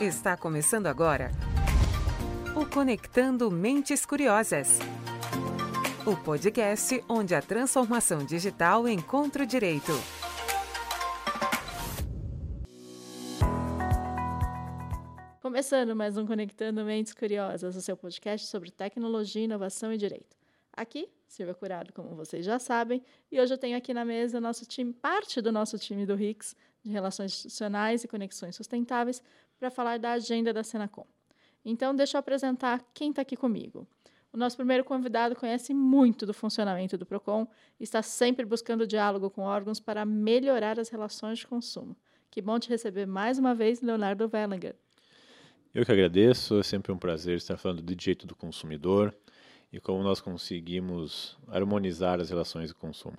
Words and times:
Está 0.00 0.36
começando 0.36 0.86
agora 0.86 1.32
o 2.54 2.64
Conectando 2.64 3.50
Mentes 3.50 4.06
Curiosas. 4.06 4.78
O 6.06 6.16
podcast 6.16 7.02
onde 7.08 7.34
a 7.34 7.42
transformação 7.42 8.24
digital 8.24 8.86
encontra 8.86 9.42
o 9.42 9.46
direito. 9.46 9.90
Começando 15.42 15.96
mais 15.96 16.16
um 16.16 16.24
Conectando 16.24 16.84
Mentes 16.84 17.12
Curiosas, 17.12 17.74
o 17.74 17.82
seu 17.82 17.96
podcast 17.96 18.46
sobre 18.46 18.70
tecnologia, 18.70 19.42
inovação 19.42 19.92
e 19.92 19.96
direito. 19.96 20.36
Aqui, 20.72 21.08
Silvia 21.26 21.54
Curado, 21.54 21.92
como 21.92 22.14
vocês 22.14 22.46
já 22.46 22.60
sabem, 22.60 23.02
e 23.32 23.40
hoje 23.40 23.52
eu 23.52 23.58
tenho 23.58 23.76
aqui 23.76 23.92
na 23.92 24.04
mesa 24.04 24.40
nosso 24.40 24.64
time, 24.64 24.92
parte 24.92 25.40
do 25.40 25.50
nosso 25.50 25.76
time 25.76 26.06
do 26.06 26.14
RICS, 26.14 26.54
de 26.84 26.90
Relações 26.90 27.32
Institucionais 27.32 28.04
e 28.04 28.08
Conexões 28.08 28.54
Sustentáveis, 28.54 29.20
para 29.58 29.70
falar 29.70 29.98
da 29.98 30.12
agenda 30.12 30.52
da 30.52 30.62
Senacom. 30.62 31.06
Então, 31.64 31.94
deixa 31.94 32.16
eu 32.16 32.20
apresentar 32.20 32.84
quem 32.94 33.10
está 33.10 33.22
aqui 33.22 33.36
comigo. 33.36 33.86
O 34.32 34.36
nosso 34.36 34.56
primeiro 34.56 34.84
convidado 34.84 35.34
conhece 35.34 35.72
muito 35.72 36.26
do 36.26 36.34
funcionamento 36.34 36.98
do 36.98 37.06
PROCON 37.06 37.46
e 37.80 37.84
está 37.84 38.02
sempre 38.02 38.44
buscando 38.44 38.86
diálogo 38.86 39.30
com 39.30 39.42
órgãos 39.42 39.80
para 39.80 40.04
melhorar 40.04 40.78
as 40.78 40.88
relações 40.88 41.38
de 41.38 41.46
consumo. 41.46 41.96
Que 42.30 42.42
bom 42.42 42.58
te 42.58 42.68
receber 42.68 43.06
mais 43.06 43.38
uma 43.38 43.54
vez, 43.54 43.80
Leonardo 43.80 44.30
Wellinger. 44.32 44.76
Eu 45.74 45.84
que 45.84 45.92
agradeço, 45.92 46.58
é 46.58 46.62
sempre 46.62 46.92
um 46.92 46.98
prazer 46.98 47.36
estar 47.36 47.56
falando 47.56 47.82
do 47.82 47.96
direito 47.96 48.26
do 48.26 48.36
consumidor 48.36 49.14
e 49.72 49.80
como 49.80 50.02
nós 50.02 50.20
conseguimos 50.20 51.38
harmonizar 51.48 52.20
as 52.20 52.30
relações 52.30 52.68
de 52.68 52.74
consumo. 52.74 53.18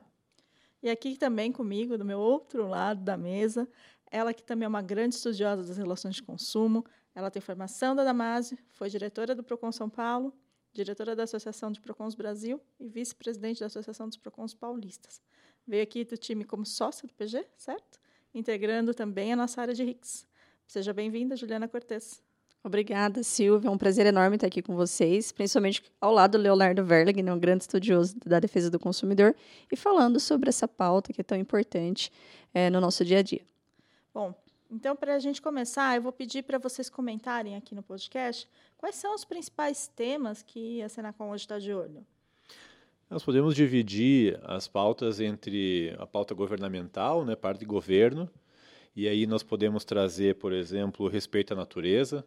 E 0.81 0.89
aqui 0.89 1.17
também 1.17 1.51
comigo, 1.51 1.97
do 1.97 2.05
meu 2.05 2.19
outro 2.19 2.67
lado 2.67 3.03
da 3.03 3.17
mesa, 3.17 3.67
ela 4.11 4.33
que 4.33 4.43
também 4.43 4.65
é 4.65 4.67
uma 4.67 4.81
grande 4.81 5.15
estudiosa 5.15 5.63
das 5.63 5.77
relações 5.77 6.15
de 6.15 6.23
consumo, 6.23 6.85
ela 7.13 7.29
tem 7.29 7.41
formação 7.41 7.95
da 7.95 8.03
Damásio, 8.03 8.57
foi 8.69 8.89
diretora 8.89 9.35
do 9.35 9.43
Procon 9.43 9.71
São 9.71 9.89
Paulo, 9.89 10.33
diretora 10.71 11.15
da 11.15 11.23
Associação 11.23 11.71
de 11.71 11.81
Procons 11.81 12.15
Brasil 12.15 12.61
e 12.79 12.87
vice-presidente 12.87 13.59
da 13.59 13.65
Associação 13.65 14.07
dos 14.07 14.17
Procons 14.17 14.53
Paulistas. 14.53 15.21
Veio 15.67 15.83
aqui 15.83 16.03
do 16.03 16.17
time 16.17 16.43
como 16.43 16.65
sócia 16.65 17.07
do 17.07 17.13
PG, 17.13 17.45
certo? 17.57 17.99
Integrando 18.33 18.93
também 18.93 19.33
a 19.33 19.35
nossa 19.35 19.61
área 19.61 19.73
de 19.73 19.83
RICS. 19.83 20.27
Seja 20.67 20.93
bem-vinda, 20.93 21.35
Juliana 21.35 21.67
Cortes. 21.67 22.21
Obrigada, 22.63 23.23
Silvia. 23.23 23.69
É 23.69 23.71
um 23.71 23.77
prazer 23.77 24.05
enorme 24.05 24.35
estar 24.35 24.47
aqui 24.47 24.61
com 24.61 24.75
vocês, 24.75 25.31
principalmente 25.31 25.81
ao 25.99 26.11
lado 26.11 26.37
do 26.37 26.41
Leonardo 26.41 26.83
Verlag, 26.83 27.23
né, 27.23 27.33
um 27.33 27.39
grande 27.39 27.63
estudioso 27.63 28.15
da 28.25 28.39
defesa 28.39 28.69
do 28.69 28.77
consumidor, 28.77 29.33
e 29.71 29.75
falando 29.77 30.19
sobre 30.19 30.49
essa 30.49 30.67
pauta 30.67 31.13
que 31.13 31.21
é 31.21 31.23
tão 31.23 31.37
importante 31.37 32.11
é, 32.53 32.69
no 32.69 32.81
nosso 32.81 33.05
dia 33.05 33.19
a 33.19 33.21
dia. 33.21 33.41
Bom, 34.19 34.35
então, 34.69 34.97
para 34.97 35.15
a 35.15 35.19
gente 35.19 35.41
começar, 35.41 35.95
eu 35.95 36.01
vou 36.01 36.11
pedir 36.11 36.43
para 36.43 36.57
vocês 36.57 36.89
comentarem 36.89 37.55
aqui 37.55 37.73
no 37.73 37.81
podcast 37.81 38.49
quais 38.77 38.95
são 38.95 39.15
os 39.15 39.23
principais 39.23 39.87
temas 39.87 40.43
que 40.43 40.81
a 40.81 40.89
Senacom 40.89 41.29
hoje 41.29 41.45
está 41.45 41.57
de 41.57 41.73
olho. 41.73 42.05
Nós 43.09 43.23
podemos 43.23 43.55
dividir 43.55 44.37
as 44.43 44.67
pautas 44.67 45.21
entre 45.21 45.95
a 45.97 46.05
pauta 46.05 46.35
governamental, 46.35 47.23
né, 47.23 47.33
parte 47.33 47.59
de 47.59 47.65
governo, 47.65 48.29
e 48.93 49.07
aí 49.07 49.25
nós 49.25 49.41
podemos 49.41 49.85
trazer, 49.85 50.35
por 50.35 50.51
exemplo, 50.51 51.07
respeito 51.07 51.53
à 51.53 51.55
natureza, 51.55 52.25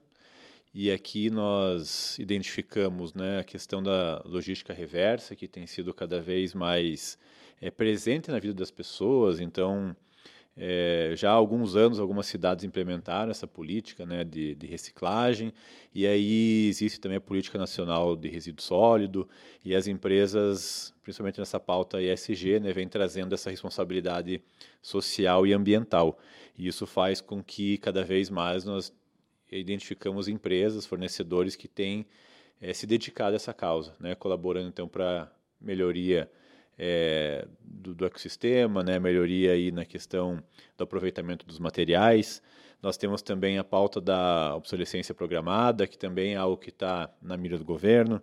e 0.72 0.90
aqui 0.90 1.28
nós 1.28 2.18
identificamos 2.18 3.12
né, 3.12 3.40
a 3.40 3.44
questão 3.44 3.82
da 3.82 4.22
logística 4.24 4.72
reversa, 4.72 5.36
que 5.36 5.46
tem 5.46 5.66
sido 5.66 5.92
cada 5.92 6.22
vez 6.22 6.54
mais 6.54 7.18
é, 7.60 7.70
presente 7.70 8.30
na 8.30 8.38
vida 8.38 8.54
das 8.54 8.70
pessoas. 8.70 9.40
Então, 9.40 9.94
é, 10.56 11.14
já 11.16 11.30
há 11.30 11.34
alguns 11.34 11.76
anos, 11.76 11.98
algumas 11.98 12.26
cidades 12.26 12.64
implementaram 12.64 13.30
essa 13.30 13.46
política 13.46 14.04
né, 14.04 14.22
de, 14.22 14.54
de, 14.54 14.66
reciclagem, 14.66 15.52
e 15.94 16.06
aí 16.06 16.66
existe 16.68 17.00
também 17.00 17.16
a 17.16 17.20
Política 17.20 17.58
Nacional 17.58 18.14
de 18.14 18.28
Resíduo 18.28 18.62
Sólido, 18.62 19.28
e 19.64 19.74
as 19.74 19.86
empresas, 19.86 20.94
principalmente 21.02 21.38
nessa 21.38 21.58
pauta 21.58 22.02
ESG, 22.02 22.60
né, 22.60 22.72
vem 22.72 22.86
trazendo 22.86 23.34
essa 23.34 23.50
responsabilidade 23.50 24.42
social 24.82 25.46
e 25.46 25.54
ambiental. 25.54 26.18
E 26.56 26.66
isso 26.66 26.86
faz 26.86 27.20
com 27.20 27.42
que 27.42 27.78
cada 27.78 28.04
vez 28.04 28.28
mais 28.28 28.64
nós 28.64 28.92
identificamos 29.50 30.28
empresas, 30.28 30.84
fornecedores 30.84 31.56
que 31.56 31.68
têm 31.68 32.06
é, 32.60 32.74
se 32.74 32.86
dedicado 32.86 33.32
a 33.32 33.36
essa 33.36 33.54
causa, 33.54 33.94
né, 33.98 34.14
colaborando 34.14 34.68
então 34.68 34.86
para 34.86 35.32
melhoria 35.58 36.30
é, 36.78 37.46
do, 37.62 37.94
do, 37.94 38.06
ecossistema, 38.06 38.82
né, 38.82 38.98
melhoria 38.98 39.52
aí 39.52 39.70
na 39.70 39.84
questão 39.84 40.42
do 40.76 40.84
aproveitamento 40.84 41.46
dos 41.46 41.58
materiais. 41.58 42.42
Nós 42.82 42.96
temos 42.96 43.22
também 43.22 43.58
a 43.58 43.64
pauta 43.64 44.00
da 44.00 44.56
obsolescência 44.56 45.14
programada, 45.14 45.86
que 45.86 45.96
também 45.96 46.34
é 46.34 46.36
algo 46.36 46.56
que 46.56 46.70
está 46.70 47.10
na 47.20 47.36
mira 47.36 47.56
do 47.56 47.64
governo, 47.64 48.20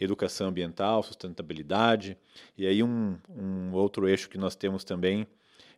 educação 0.00 0.48
ambiental, 0.48 1.02
sustentabilidade, 1.02 2.16
e 2.56 2.66
aí 2.66 2.82
um, 2.82 3.18
um 3.28 3.72
outro 3.72 4.08
eixo 4.08 4.28
que 4.28 4.38
nós 4.38 4.56
temos 4.56 4.82
também 4.82 5.26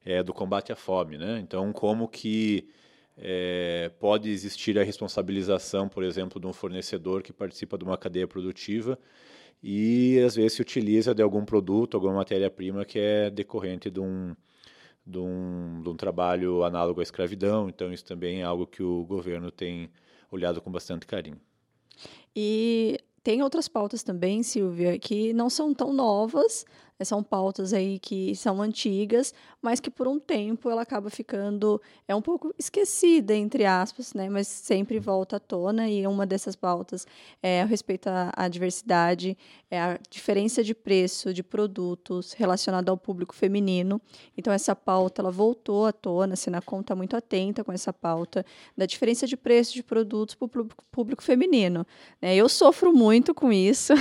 é 0.05 0.23
do 0.23 0.33
combate 0.33 0.73
à 0.73 0.77
fome, 0.77 1.19
né? 1.19 1.39
Então, 1.41 1.73
como 1.73 2.09
que 2.09 2.69
é, 3.17 3.91
pode 4.01 4.31
existir 4.31 4.79
a 4.79 4.83
responsabilização, 4.83 5.89
por 5.89 6.03
exemplo, 6.03 6.41
de 6.41 6.47
um 6.47 6.53
fornecedor 6.53 7.23
que 7.23 7.33
participa 7.33 7.77
de 7.77 7.85
uma 7.85 7.97
cadeia 7.97 8.27
produtiva 8.27 8.99
e 9.63 10.19
às 10.27 10.35
vezes 10.35 10.55
se 10.55 10.63
utiliza 10.63 11.15
de 11.15 11.23
algum 11.23 11.45
produto, 11.45 11.95
alguma 11.95 12.15
matéria-prima 12.15 12.85
que 12.85 12.99
é 12.99 13.31
decorrente 13.31 13.91
de 13.91 14.01
um, 14.01 14.35
de, 15.07 15.19
um, 15.19 15.81
de 15.83 15.89
um 15.89 15.97
trabalho 15.97 16.65
análogo 16.65 17.01
à 17.01 17.03
escravidão. 17.03 17.69
Então, 17.69 17.93
isso 17.93 18.05
também 18.05 18.41
é 18.41 18.45
algo 18.45 18.67
que 18.67 18.83
o 18.83 19.05
governo 19.05 19.51
tem 19.51 19.89
olhado 20.31 20.61
com 20.61 20.71
bastante 20.71 21.07
carinho. 21.07 21.41
E 22.35 22.99
tem 23.23 23.43
outras 23.43 23.69
pautas 23.69 24.03
também, 24.03 24.43
Silvia, 24.43 24.99
que 24.99 25.33
não 25.33 25.49
são 25.49 25.73
tão 25.73 25.93
novas, 25.93 26.65
são 27.03 27.23
pautas 27.23 27.73
aí 27.73 27.99
que 27.99 28.35
são 28.37 28.63
antigas, 28.63 29.35
mas 29.61 29.81
que 29.81 29.91
por 29.91 30.07
um 30.07 30.19
tempo 30.19 30.71
ela 30.71 30.83
acaba 30.83 31.11
ficando 31.11 31.81
é 32.07 32.15
um 32.15 32.23
pouco 32.23 32.55
esquecida 32.59 33.35
entre 33.35 33.65
aspas, 33.65 34.15
né? 34.15 34.29
Mas 34.29 34.47
sempre 34.47 34.99
volta 34.99 35.37
à 35.37 35.41
tona 35.41 35.89
e 35.89 36.07
uma 36.07 36.27
dessas 36.27 36.55
pautas 36.55 37.07
é 37.43 37.63
a 37.63 37.65
respeito 37.65 38.09
à, 38.09 38.33
à 38.37 38.49
diversidade, 38.49 39.37
é 39.71 39.81
a 39.81 39.99
diferença 40.11 40.63
de 40.63 40.75
preço 40.75 41.33
de 41.33 41.43
produtos 41.43 42.33
relacionado 42.35 42.89
ao 42.89 42.97
público 42.97 43.35
feminino. 43.35 44.01
Então 44.37 44.53
essa 44.53 44.77
pauta 44.77 45.23
ela 45.23 45.31
voltou 45.31 45.87
à 45.87 45.93
tona, 45.93 46.35
a 46.35 46.37
Senacom 46.37 46.81
está 46.81 46.95
muito 46.95 47.17
atenta 47.17 47.65
com 47.65 47.73
essa 47.73 47.93
pauta 47.93 48.45
da 48.77 48.87
diferença 48.87 49.27
de 49.27 49.37
preço 49.37 49.75
de 49.75 49.83
produtos 49.83 50.35
para 50.35 50.47
o 50.47 50.49
público, 50.49 50.85
público 50.91 51.23
feminino. 51.23 51.87
Né? 52.21 52.37
Eu 52.37 52.49
sofro 52.49 52.93
muito 52.93 53.35
com 53.35 53.53
isso. 53.53 53.93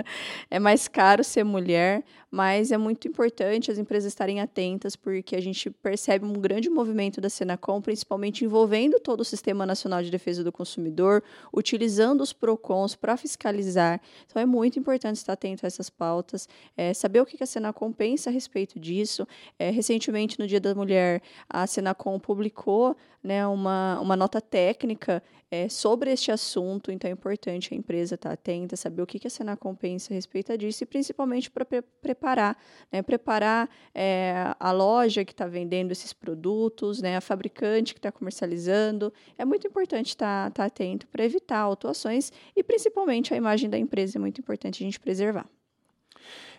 é 0.50 0.58
mais 0.58 0.88
caro 0.88 1.24
ser 1.24 1.44
mulher, 1.44 2.04
mas 2.34 2.72
é 2.72 2.76
muito 2.76 3.06
importante 3.06 3.70
as 3.70 3.78
empresas 3.78 4.12
estarem 4.12 4.40
atentas, 4.40 4.96
porque 4.96 5.36
a 5.36 5.40
gente 5.40 5.70
percebe 5.70 6.24
um 6.24 6.32
grande 6.32 6.68
movimento 6.68 7.20
da 7.20 7.30
Senacom, 7.30 7.80
principalmente 7.80 8.44
envolvendo 8.44 8.98
todo 8.98 9.20
o 9.20 9.24
Sistema 9.24 9.64
Nacional 9.64 10.02
de 10.02 10.10
Defesa 10.10 10.42
do 10.42 10.50
Consumidor, 10.50 11.22
utilizando 11.52 12.22
os 12.22 12.32
PROCONs 12.32 12.96
para 12.96 13.16
fiscalizar. 13.16 14.00
Então, 14.26 14.42
é 14.42 14.44
muito 14.44 14.80
importante 14.80 15.14
estar 15.14 15.34
atento 15.34 15.64
a 15.64 15.68
essas 15.68 15.88
pautas, 15.88 16.48
é, 16.76 16.92
saber 16.92 17.20
o 17.20 17.24
que 17.24 17.40
a 17.40 17.46
Senacom 17.46 17.92
pensa 17.92 18.30
a 18.30 18.32
respeito 18.32 18.80
disso. 18.80 19.28
É, 19.56 19.70
recentemente, 19.70 20.36
no 20.36 20.48
Dia 20.48 20.58
da 20.58 20.74
Mulher, 20.74 21.22
a 21.48 21.68
Senacom 21.68 22.18
publicou 22.18 22.96
né, 23.24 23.46
uma, 23.46 23.98
uma 24.00 24.16
nota 24.16 24.38
técnica 24.38 25.22
é, 25.50 25.66
sobre 25.68 26.12
este 26.12 26.30
assunto, 26.30 26.92
então 26.92 27.08
é 27.08 27.12
importante 27.12 27.72
a 27.72 27.76
empresa 27.76 28.16
estar 28.16 28.32
atenta, 28.32 28.76
saber 28.76 29.00
o 29.00 29.06
que, 29.06 29.18
que 29.18 29.26
a 29.26 29.30
Senacom 29.30 29.74
pensa 29.74 30.12
a 30.12 30.14
respeito 30.14 30.56
disso 30.58 30.84
e 30.84 30.86
principalmente 30.86 31.50
para 31.50 31.64
pre 31.64 31.80
preparar, 31.80 32.56
né, 32.92 33.00
preparar 33.00 33.70
é, 33.94 34.54
a 34.60 34.70
loja 34.72 35.24
que 35.24 35.32
está 35.32 35.46
vendendo 35.46 35.90
esses 35.90 36.12
produtos, 36.12 37.00
né, 37.00 37.16
a 37.16 37.20
fabricante 37.20 37.94
que 37.94 37.98
está 37.98 38.12
comercializando. 38.12 39.12
É 39.38 39.44
muito 39.44 39.66
importante 39.66 40.08
estar, 40.08 40.50
estar 40.50 40.64
atento 40.66 41.06
para 41.08 41.24
evitar 41.24 41.60
autuações 41.60 42.30
e 42.54 42.62
principalmente 42.62 43.32
a 43.32 43.36
imagem 43.36 43.70
da 43.70 43.78
empresa 43.78 44.18
é 44.18 44.20
muito 44.20 44.40
importante 44.40 44.82
a 44.82 44.84
gente 44.84 45.00
preservar. 45.00 45.48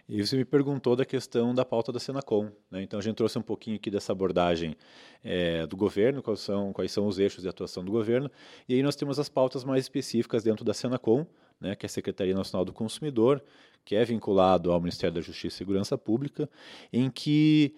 E 0.07 0.25
você 0.25 0.37
me 0.37 0.45
perguntou 0.45 0.95
da 0.95 1.03
questão 1.03 1.53
da 1.53 1.65
pauta 1.65 1.91
da 1.91 1.99
Senacom. 1.99 2.51
Né? 2.69 2.83
Então, 2.83 2.99
a 2.99 3.01
gente 3.01 3.15
trouxe 3.15 3.39
um 3.39 3.41
pouquinho 3.41 3.75
aqui 3.75 3.89
dessa 3.89 4.11
abordagem 4.11 4.75
é, 5.23 5.65
do 5.65 5.75
governo, 5.75 6.21
quais 6.21 6.41
são, 6.41 6.71
quais 6.71 6.91
são 6.91 7.07
os 7.07 7.17
eixos 7.17 7.41
de 7.41 7.49
atuação 7.49 7.83
do 7.83 7.91
governo. 7.91 8.29
E 8.69 8.75
aí 8.75 8.83
nós 8.83 8.95
temos 8.95 9.17
as 9.17 9.29
pautas 9.29 9.63
mais 9.63 9.85
específicas 9.85 10.43
dentro 10.43 10.63
da 10.63 10.75
Senacom, 10.75 11.25
né, 11.59 11.75
que 11.75 11.85
é 11.85 11.87
a 11.87 11.89
Secretaria 11.89 12.35
Nacional 12.35 12.63
do 12.63 12.71
Consumidor, 12.71 13.43
que 13.83 13.95
é 13.95 14.05
vinculado 14.05 14.71
ao 14.71 14.79
Ministério 14.79 15.15
da 15.15 15.21
Justiça 15.21 15.55
e 15.55 15.57
Segurança 15.57 15.97
Pública, 15.97 16.47
em 16.93 17.09
que 17.09 17.73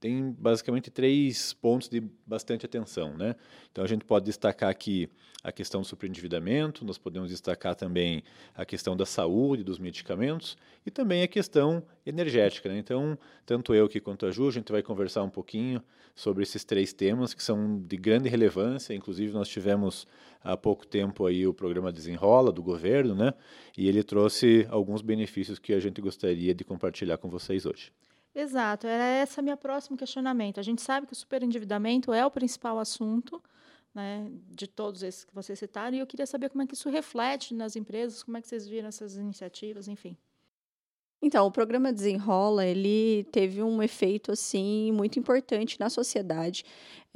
tem 0.00 0.30
basicamente 0.32 0.90
três 0.90 1.52
pontos 1.52 1.88
de 1.88 2.02
bastante 2.26 2.64
atenção. 2.64 3.16
Né? 3.16 3.34
Então, 3.70 3.84
a 3.84 3.86
gente 3.86 4.04
pode 4.04 4.24
destacar 4.24 4.70
aqui 4.70 5.08
a 5.42 5.52
questão 5.52 5.80
do 5.80 5.86
superendividamento, 5.86 6.84
nós 6.84 6.98
podemos 6.98 7.30
destacar 7.30 7.74
também 7.74 8.22
a 8.54 8.64
questão 8.64 8.96
da 8.96 9.06
saúde, 9.06 9.62
dos 9.62 9.78
medicamentos 9.78 10.56
e 10.84 10.90
também 10.90 11.22
a 11.22 11.28
questão 11.28 11.82
energética. 12.04 12.68
Né? 12.68 12.78
Então, 12.78 13.16
tanto 13.46 13.74
eu 13.74 13.88
que 13.88 14.00
quanto 14.00 14.26
a 14.26 14.30
Ju, 14.30 14.48
a 14.48 14.52
gente 14.52 14.70
vai 14.70 14.82
conversar 14.82 15.22
um 15.22 15.30
pouquinho 15.30 15.82
sobre 16.14 16.42
esses 16.42 16.64
três 16.64 16.92
temas 16.92 17.32
que 17.32 17.42
são 17.42 17.80
de 17.80 17.96
grande 17.96 18.28
relevância. 18.28 18.92
Inclusive, 18.92 19.32
nós 19.32 19.48
tivemos 19.48 20.06
há 20.42 20.56
pouco 20.56 20.86
tempo 20.86 21.24
aí 21.26 21.46
o 21.46 21.54
programa 21.54 21.92
Desenrola 21.92 22.50
do 22.50 22.62
governo, 22.62 23.14
né? 23.14 23.32
E 23.76 23.88
ele 23.88 24.02
trouxe 24.02 24.66
alguns 24.68 25.00
benefícios 25.00 25.60
que 25.60 25.72
a 25.72 25.78
gente 25.78 26.00
gostaria 26.00 26.52
de 26.52 26.64
compartilhar 26.64 27.18
com 27.18 27.28
vocês 27.28 27.64
hoje. 27.64 27.92
Exato, 28.40 28.86
era 28.86 29.20
esse 29.20 29.42
meu 29.42 29.56
próximo 29.56 29.96
questionamento. 29.96 30.60
A 30.60 30.62
gente 30.62 30.80
sabe 30.80 31.08
que 31.08 31.12
o 31.12 31.16
superendividamento 31.16 32.12
é 32.12 32.24
o 32.24 32.30
principal 32.30 32.78
assunto 32.78 33.42
né, 33.92 34.30
de 34.50 34.68
todos 34.68 35.02
esses 35.02 35.24
que 35.24 35.34
vocês 35.34 35.58
citaram, 35.58 35.96
e 35.96 35.98
eu 35.98 36.06
queria 36.06 36.24
saber 36.24 36.48
como 36.48 36.62
é 36.62 36.66
que 36.68 36.74
isso 36.74 36.88
reflete 36.88 37.52
nas 37.52 37.74
empresas, 37.74 38.22
como 38.22 38.36
é 38.36 38.40
que 38.40 38.46
vocês 38.46 38.68
viram 38.68 38.86
essas 38.86 39.16
iniciativas, 39.16 39.88
enfim. 39.88 40.16
Então, 41.20 41.48
o 41.48 41.50
programa 41.50 41.92
Desenrola, 41.92 42.64
ele 42.64 43.24
teve 43.32 43.60
um 43.60 43.82
efeito, 43.82 44.30
assim, 44.30 44.92
muito 44.92 45.18
importante 45.18 45.80
na 45.80 45.90
sociedade 45.90 46.64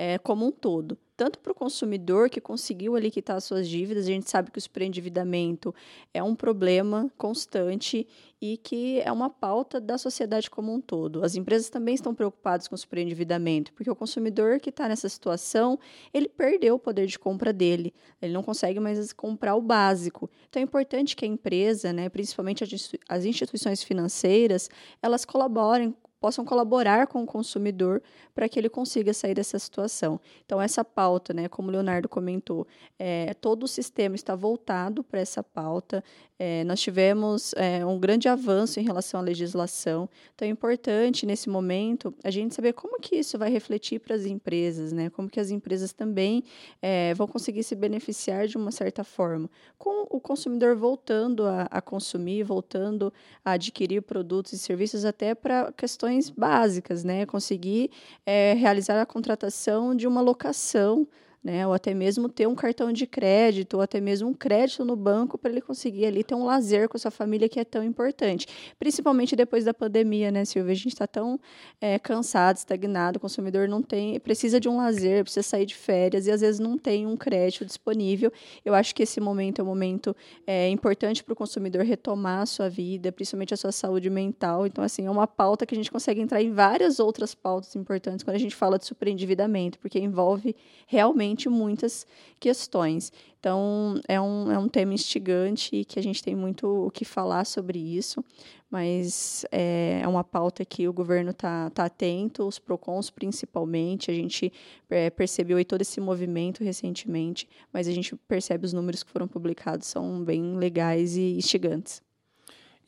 é, 0.03 0.19
como 0.19 0.45
um 0.45 0.51
todo 0.51 0.99
tanto 1.23 1.39
para 1.39 1.53
o 1.53 1.55
consumidor 1.55 2.29
que 2.29 2.41
conseguiu 2.41 2.97
ali 2.97 3.09
quitar 3.09 3.41
suas 3.41 3.69
dívidas, 3.69 4.07
a 4.07 4.09
gente 4.09 4.29
sabe 4.29 4.51
que 4.51 4.59
o 4.59 4.61
superendividamento 4.61 5.73
é 6.13 6.21
um 6.21 6.35
problema 6.35 7.09
constante 7.17 8.09
e 8.41 8.57
que 8.57 9.01
é 9.03 9.13
uma 9.13 9.31
pauta 9.31 9.81
da 9.81 9.97
sociedade 9.97 10.51
como 10.51 10.75
um 10.75 10.81
todo. 10.81 11.23
As 11.23 11.37
empresas 11.37 11.71
também 11.71 11.95
estão 11.95 12.13
preocupadas 12.13 12.67
com 12.67 12.75
o 12.75 12.79
superendividamento, 12.79 13.73
porque 13.73 13.89
o 13.89 13.95
consumidor 13.95 14.59
que 14.59 14.71
está 14.71 14.89
nessa 14.89 15.09
situação, 15.09 15.79
ele 16.13 16.29
perdeu 16.29 16.75
o 16.75 16.79
poder 16.79 17.07
de 17.07 17.17
compra 17.17 17.53
dele, 17.53 17.95
ele 18.21 18.33
não 18.33 18.43
consegue 18.43 18.81
mais 18.81 19.13
comprar 19.13 19.55
o 19.55 19.63
básico. 19.63 20.29
Então 20.49 20.61
é 20.61 20.65
importante 20.65 21.15
que 21.15 21.25
a 21.25 21.29
empresa, 21.29 21.93
né, 21.93 22.09
principalmente 22.09 22.65
as 23.09 23.25
instituições 23.25 23.81
financeiras, 23.81 24.69
elas 25.01 25.25
colaborem 25.25 25.95
possam 26.23 26.45
colaborar 26.45 27.09
com 27.09 27.25
o 27.25 27.27
consumidor 27.27 28.01
para 28.33 28.49
que 28.49 28.57
ele 28.57 28.69
consiga 28.69 29.13
sair 29.13 29.35
dessa 29.35 29.59
situação. 29.59 30.21
Então, 30.47 30.63
essa 30.63 30.85
pauta, 30.85 31.35
né, 31.35 31.49
como 31.49 31.67
o 31.67 31.73
Leonardo 31.73 32.09
comentou, 32.09 32.65
é, 32.97 33.35
todo 33.35 33.65
o 33.65 33.69
sistema 33.69 34.15
está 34.15 34.37
voltado 34.37 35.03
para 35.03 35.19
essa 35.19 35.43
pauta. 35.43 36.05
É, 36.45 36.65
nós 36.65 36.81
tivemos 36.81 37.55
é, 37.55 37.87
um 37.87 38.01
grande 38.01 38.27
avanço 38.27 38.81
em 38.81 38.83
relação 38.83 39.21
à 39.21 39.23
legislação. 39.23 40.11
Então, 40.35 40.49
é 40.49 40.51
importante, 40.51 41.25
nesse 41.25 41.49
momento, 41.49 42.13
a 42.25 42.33
gente 42.33 42.53
saber 42.53 42.73
como 42.73 43.01
que 43.01 43.15
isso 43.15 43.39
vai 43.39 43.49
refletir 43.49 44.01
para 44.01 44.17
as 44.17 44.27
empresas, 44.27 44.93
né? 44.93 45.09
como 45.09 45.31
que 45.31 45.39
as 45.39 45.53
empresas 45.53 45.93
também 45.93 46.43
é, 46.83 47.15
vão 47.15 47.29
conseguir 47.29 47.63
se 47.63 47.77
beneficiar 47.77 48.49
de 48.49 48.57
uma 48.57 48.73
certa 48.73 49.05
forma. 49.05 49.49
Com 49.79 50.05
o 50.11 50.19
consumidor 50.19 50.75
voltando 50.75 51.47
a, 51.47 51.69
a 51.71 51.81
consumir, 51.81 52.43
voltando 52.43 53.15
a 53.45 53.53
adquirir 53.53 54.03
produtos 54.03 54.53
e 54.53 54.59
serviços 54.59 55.05
até 55.05 55.37
para 55.37 55.71
questões 55.71 56.29
básicas, 56.29 57.05
né? 57.05 57.25
Conseguir 57.25 57.89
é, 58.27 58.55
realizar 58.55 59.01
a 59.01 59.07
contratação 59.07 59.95
de 59.95 60.09
uma 60.09 60.21
locação 60.21 61.07
né? 61.43 61.67
Ou 61.67 61.73
até 61.73 61.93
mesmo 61.93 62.29
ter 62.29 62.47
um 62.47 62.55
cartão 62.55 62.93
de 62.93 63.07
crédito, 63.07 63.75
ou 63.75 63.81
até 63.83 64.01
mesmo 64.01 64.29
um 64.29 64.35
crédito 64.35 64.85
no 64.85 64.95
banco 64.95 65.37
para 65.37 65.51
ele 65.51 65.61
conseguir 65.61 66.07
ali 66.07 66.23
ter 66.23 66.35
um 66.35 66.45
lazer 66.45 66.89
com 66.89 66.97
a 66.97 67.01
sua 67.01 67.11
família 67.11 67.49
que 67.49 67.59
é 67.59 67.65
tão 67.65 67.83
importante. 67.83 68.47
Principalmente 68.79 69.35
depois 69.35 69.65
da 69.65 69.75
pandemia, 69.75 70.31
né, 70.31 70.45
Silvia? 70.45 70.73
A 70.73 70.77
gente 70.77 70.89
está 70.89 71.07
tão 71.07 71.41
é, 71.81 71.99
cansado, 71.99 72.57
estagnado, 72.57 73.17
o 73.17 73.21
consumidor 73.21 73.69
não 73.69 73.83
tem, 73.83 74.19
precisa 74.21 74.61
de 74.61 74.69
um 74.69 74.77
lazer, 74.77 75.25
precisa 75.25 75.43
sair 75.43 75.67
de 75.67 75.75
férias 75.75 76.27
e 76.27 76.31
às 76.31 76.41
vezes 76.41 76.61
não 76.61 76.79
tem 76.79 77.07
um 77.07 77.17
crédito 77.17 77.65
disponível. 77.65 78.33
Eu 78.65 78.75
acho 78.75 78.95
que 78.95 79.03
esse 79.03 79.21
momento 79.21 79.61
é 79.61 79.65
um 79.65 79.67
momento 79.67 80.15
é, 80.47 80.69
importante 80.69 81.25
para 81.25 81.33
o 81.33 81.37
consumidor 81.37 81.85
retomar 81.85 82.43
a 82.43 82.47
sua 82.47 82.69
vida, 82.69 83.11
principalmente 83.11 83.55
a 83.55 83.57
sua 83.57 83.73
saúde 83.73 84.09
mental. 84.09 84.67
Então, 84.67 84.85
assim, 84.85 85.07
é 85.07 85.11
uma 85.11 85.27
pauta 85.27 85.67
que 85.67 85.75
a 85.75 85.77
gente 85.79 85.91
consegue 85.91 86.21
entrar 86.21 86.41
em 86.41 86.53
várias 86.53 87.01
outras 87.01 87.35
pautas 87.35 87.75
importantes 87.75 88.23
quando 88.23 88.37
a 88.37 88.39
gente 88.39 88.55
fala 88.55 88.79
de 88.79 88.87
superendividamento, 88.87 89.79
porque 89.79 89.99
envolve 89.99 90.55
realmente 90.87 91.32
muitas 91.49 92.07
questões. 92.39 93.13
Então, 93.39 94.01
é 94.07 94.21
um, 94.21 94.53
é 94.53 94.59
um 94.59 94.69
tema 94.69 94.95
instigante 94.95 95.75
e 95.75 95.85
que 95.85 95.99
a 95.99 96.03
gente 96.03 96.23
tem 96.23 96.37
muito 96.37 96.87
o 96.87 96.91
que 96.91 97.05
falar 97.05 97.45
sobre 97.45 97.79
isso, 97.79 98.25
mas 98.71 99.45
é, 99.51 100.01
é 100.03 100.09
uma 100.09 100.23
pauta 100.23 100.65
que 100.65 100.87
o 100.87 100.93
governo 100.93 101.31
está 101.31 101.69
tá 101.71 101.87
atento, 101.87 102.47
os 102.47 102.59
PROCONs 102.59 103.11
principalmente. 103.11 104.11
A 104.11 104.15
gente 104.15 104.53
é, 104.89 105.11
percebeu 105.11 105.57
aí 105.57 105.65
todo 105.65 105.83
esse 105.83 106.01
movimento 106.01 106.63
recentemente, 106.63 107.49
mas 107.73 107.89
a 107.89 107.93
gente 107.93 108.15
percebe 108.29 108.65
os 108.65 108.73
números 108.73 109.03
que 109.03 109.11
foram 109.11 109.27
publicados 109.27 109.89
são 109.89 110.23
bem 110.23 110.57
legais 110.57 111.17
e 111.17 111.37
instigantes. 111.37 112.01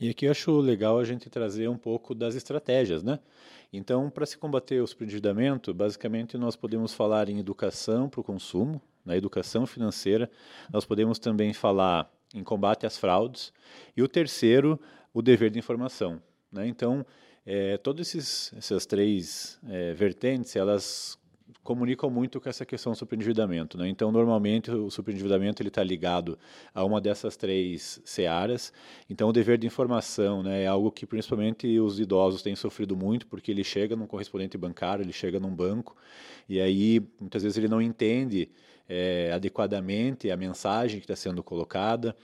E 0.04 0.10
aqui 0.10 0.26
eu 0.26 0.30
acho 0.32 0.60
legal 0.60 0.98
a 0.98 1.04
gente 1.04 1.30
trazer 1.30 1.66
um 1.66 1.78
pouco 1.78 2.14
das 2.14 2.34
estratégias, 2.34 3.02
né? 3.02 3.18
Então, 3.72 4.10
para 4.10 4.26
se 4.26 4.36
combater 4.36 4.78
o 4.82 4.86
superendividamento, 4.86 5.72
basicamente 5.72 6.36
nós 6.36 6.54
podemos 6.54 6.92
falar 6.92 7.30
em 7.30 7.38
educação 7.38 8.06
para 8.06 8.20
o 8.20 8.22
consumo, 8.22 8.82
na 9.02 9.16
educação 9.16 9.64
financeira, 9.64 10.30
nós 10.70 10.84
podemos 10.84 11.18
também 11.18 11.54
falar 11.54 12.12
em 12.34 12.44
combate 12.44 12.84
às 12.84 12.98
fraudes, 12.98 13.50
e 13.96 14.02
o 14.02 14.06
terceiro, 14.06 14.78
o 15.14 15.22
dever 15.22 15.48
de 15.48 15.58
informação. 15.58 16.20
Né? 16.52 16.68
Então, 16.68 17.06
é, 17.46 17.78
todas 17.78 18.52
essas 18.54 18.84
três 18.84 19.58
é, 19.66 19.94
vertentes, 19.94 20.54
elas 20.54 21.18
comunicam 21.62 22.10
muito 22.10 22.40
com 22.40 22.48
essa 22.48 22.66
questão 22.66 22.92
do 22.92 22.98
superendividamento. 22.98 23.78
Né? 23.78 23.88
Então, 23.88 24.12
normalmente, 24.12 24.70
o 24.70 24.90
superendividamento 24.90 25.62
está 25.62 25.82
ligado 25.82 26.38
a 26.74 26.84
uma 26.84 27.00
dessas 27.00 27.36
três 27.36 28.00
searas. 28.04 28.72
Então, 29.08 29.28
o 29.28 29.32
dever 29.32 29.58
de 29.58 29.66
informação 29.66 30.42
né, 30.42 30.62
é 30.62 30.66
algo 30.66 30.90
que, 30.90 31.06
principalmente, 31.06 31.78
os 31.78 31.98
idosos 31.98 32.42
têm 32.42 32.54
sofrido 32.54 32.96
muito, 32.96 33.26
porque 33.26 33.50
ele 33.50 33.64
chega 33.64 33.96
num 33.96 34.06
correspondente 34.06 34.58
bancário, 34.58 35.02
ele 35.02 35.12
chega 35.12 35.40
num 35.40 35.54
banco, 35.54 35.96
e 36.48 36.60
aí, 36.60 37.00
muitas 37.20 37.42
vezes, 37.42 37.56
ele 37.56 37.68
não 37.68 37.80
entende 37.80 38.50
é, 38.88 39.30
adequadamente 39.32 40.30
a 40.30 40.36
mensagem 40.36 41.00
que 41.00 41.04
está 41.04 41.16
sendo 41.16 41.42
colocada. 41.42 42.14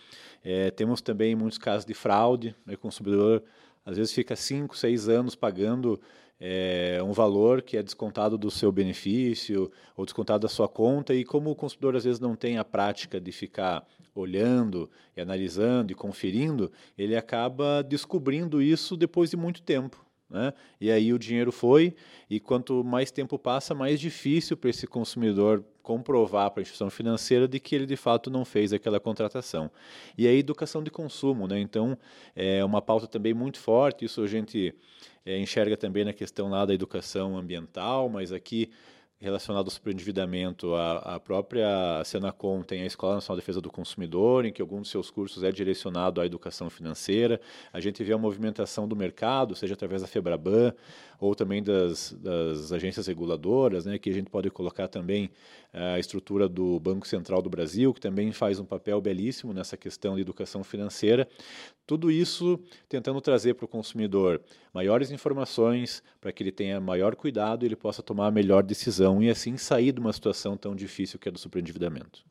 É, 0.45 0.71
temos 0.71 1.01
também 1.01 1.35
muitos 1.35 1.59
casos 1.59 1.85
de 1.85 1.95
fraude, 1.95 2.55
né, 2.67 2.75
o 2.75 2.79
consumidor 2.79 3.43
às 3.85 3.97
vezes 3.97 4.13
fica 4.13 4.37
5, 4.37 4.77
6 4.77 5.09
anos 5.09 5.35
pagando 5.35 6.01
é, 6.41 6.99
um 7.05 7.13
valor 7.13 7.61
que 7.61 7.77
é 7.77 7.83
descontado 7.83 8.39
do 8.39 8.51
seu 8.51 8.73
benefício 8.73 9.71
ou 9.95 10.05
descontado 10.05 10.43
da 10.43 10.49
sua 10.49 10.69
conta, 10.69 11.15
e 11.15 11.25
como 11.25 11.51
o 11.51 11.55
consumidor 11.55 11.95
às 11.97 12.05
vezes 12.05 12.19
não 12.19 12.35
tem 12.35 12.57
a 12.57 12.65
prática 12.65 13.21
de 13.21 13.31
ficar 13.31 13.87
olhando 14.15 14.91
e 15.17 15.21
analisando 15.21 15.93
e 15.93 15.95
conferindo, 15.95 16.73
ele 16.97 17.15
acaba 17.15 17.83
descobrindo 17.83 18.63
isso 18.63 18.97
depois 18.97 19.31
de 19.31 19.37
muito 19.37 19.63
tempo. 19.63 20.05
Né? 20.31 20.53
E 20.81 20.91
aí 20.91 21.13
o 21.13 21.19
dinheiro 21.19 21.51
foi, 21.51 21.95
e 22.29 22.39
quanto 22.39 22.85
mais 22.85 23.11
tempo 23.11 23.39
passa, 23.39 23.75
mais 23.75 23.99
difícil 23.99 24.57
para 24.57 24.71
esse 24.71 24.87
consumidor 24.87 25.65
comprovar 25.83 26.51
para 26.53 26.61
a 26.61 26.63
instituição 26.63 26.89
financeira 26.89 27.49
de 27.49 27.59
que 27.59 27.75
ele 27.75 27.85
de 27.87 27.97
fato 27.97 28.31
não 28.31 28.45
fez 28.45 28.73
aquela 28.73 29.01
contratação. 29.01 29.71
E 30.17 30.29
a 30.29 30.33
educação 30.33 30.85
de 30.85 30.91
consumo, 30.91 31.49
né? 31.49 31.59
então 31.59 31.99
é 32.37 32.65
uma 32.65 32.81
pauta 32.81 33.09
também 33.09 33.35
muito 33.35 33.59
forte, 33.59 34.05
isso 34.05 34.23
a 34.23 34.27
gente 34.29 34.73
é, 35.27 35.37
enxerga 35.39 35.77
também 35.77 36.05
na 36.05 36.13
questão 36.13 36.49
lá 36.49 36.65
da 36.65 36.73
educação 36.73 37.37
ambiental, 37.37 38.09
mas 38.09 38.33
aqui 38.33 38.71
relacionado 39.21 39.67
ao 39.67 39.71
superendividamento, 39.71 40.75
a, 40.75 41.17
a 41.17 41.21
própria 41.21 42.03
Senacom 42.05 42.63
tem 42.63 42.83
a 42.83 42.87
Escola 42.87 43.17
Nacional 43.17 43.37
de 43.37 43.43
Defesa 43.43 43.61
do 43.61 43.71
Consumidor, 43.71 44.47
em 44.47 44.53
que 44.53 44.63
algum 44.63 44.81
dos 44.81 44.91
seus 44.91 45.11
cursos 45.11 45.45
é 45.45 45.53
direcionado 45.53 46.21
à 46.21 46.27
educação 46.27 46.71
financeira. 46.71 47.39
A 47.71 47.81
gente 47.81 48.03
vê 48.03 48.15
a 48.15 48.19
movimentação 48.19 48.89
do 48.89 48.97
mercado, 48.97 49.55
seja 49.55 49.75
através 49.75 50.01
da 50.01 50.09
Febraban 50.09 50.73
ou 51.21 51.35
também 51.35 51.63
das, 51.63 52.13
das 52.21 52.73
agências 52.73 53.07
reguladoras, 53.07 53.85
né, 53.85 53.99
que 53.99 54.09
a 54.09 54.13
gente 54.13 54.31
pode 54.31 54.51
colocar 54.51 54.89
também 54.89 55.31
a 55.73 55.99
estrutura 55.99 56.49
do 56.49 56.81
Banco 56.81 57.07
Central 57.07 57.43
do 57.43 57.51
Brasil, 57.51 57.93
que 57.93 58.01
também 58.01 58.33
faz 58.33 58.59
um 58.59 58.65
papel 58.65 59.01
belíssimo 59.01 59.53
nessa 59.53 59.77
questão 59.77 60.17
de 60.17 60.23
educação 60.23 60.65
financeira. 60.65 61.29
Tudo 61.87 62.11
isso 62.11 62.59
tentando 62.89 63.21
trazer 63.21 63.55
para 63.55 63.65
o 63.65 63.69
consumidor 63.69 64.41
maiores 64.73 65.11
informações 65.11 66.03
para 66.21 66.33
que 66.33 66.43
ele 66.43 66.53
tenha 66.53 66.81
maior 66.81 67.15
cuidado 67.15 67.65
e 67.65 67.69
ele 67.69 67.77
possa 67.77 68.03
tomar 68.03 68.29
a 68.29 68.31
melhor 68.31 68.63
decisão 68.63 69.23
e 69.23 69.29
assim 69.29 69.57
sair 69.57 69.93
de 69.93 70.01
uma 70.01 70.13
situação 70.13 70.57
tão 70.57 70.75
difícil 70.75 71.19
que 71.19 71.29
é 71.29 71.33
do 71.33 71.39
superendividamento. 71.39 72.30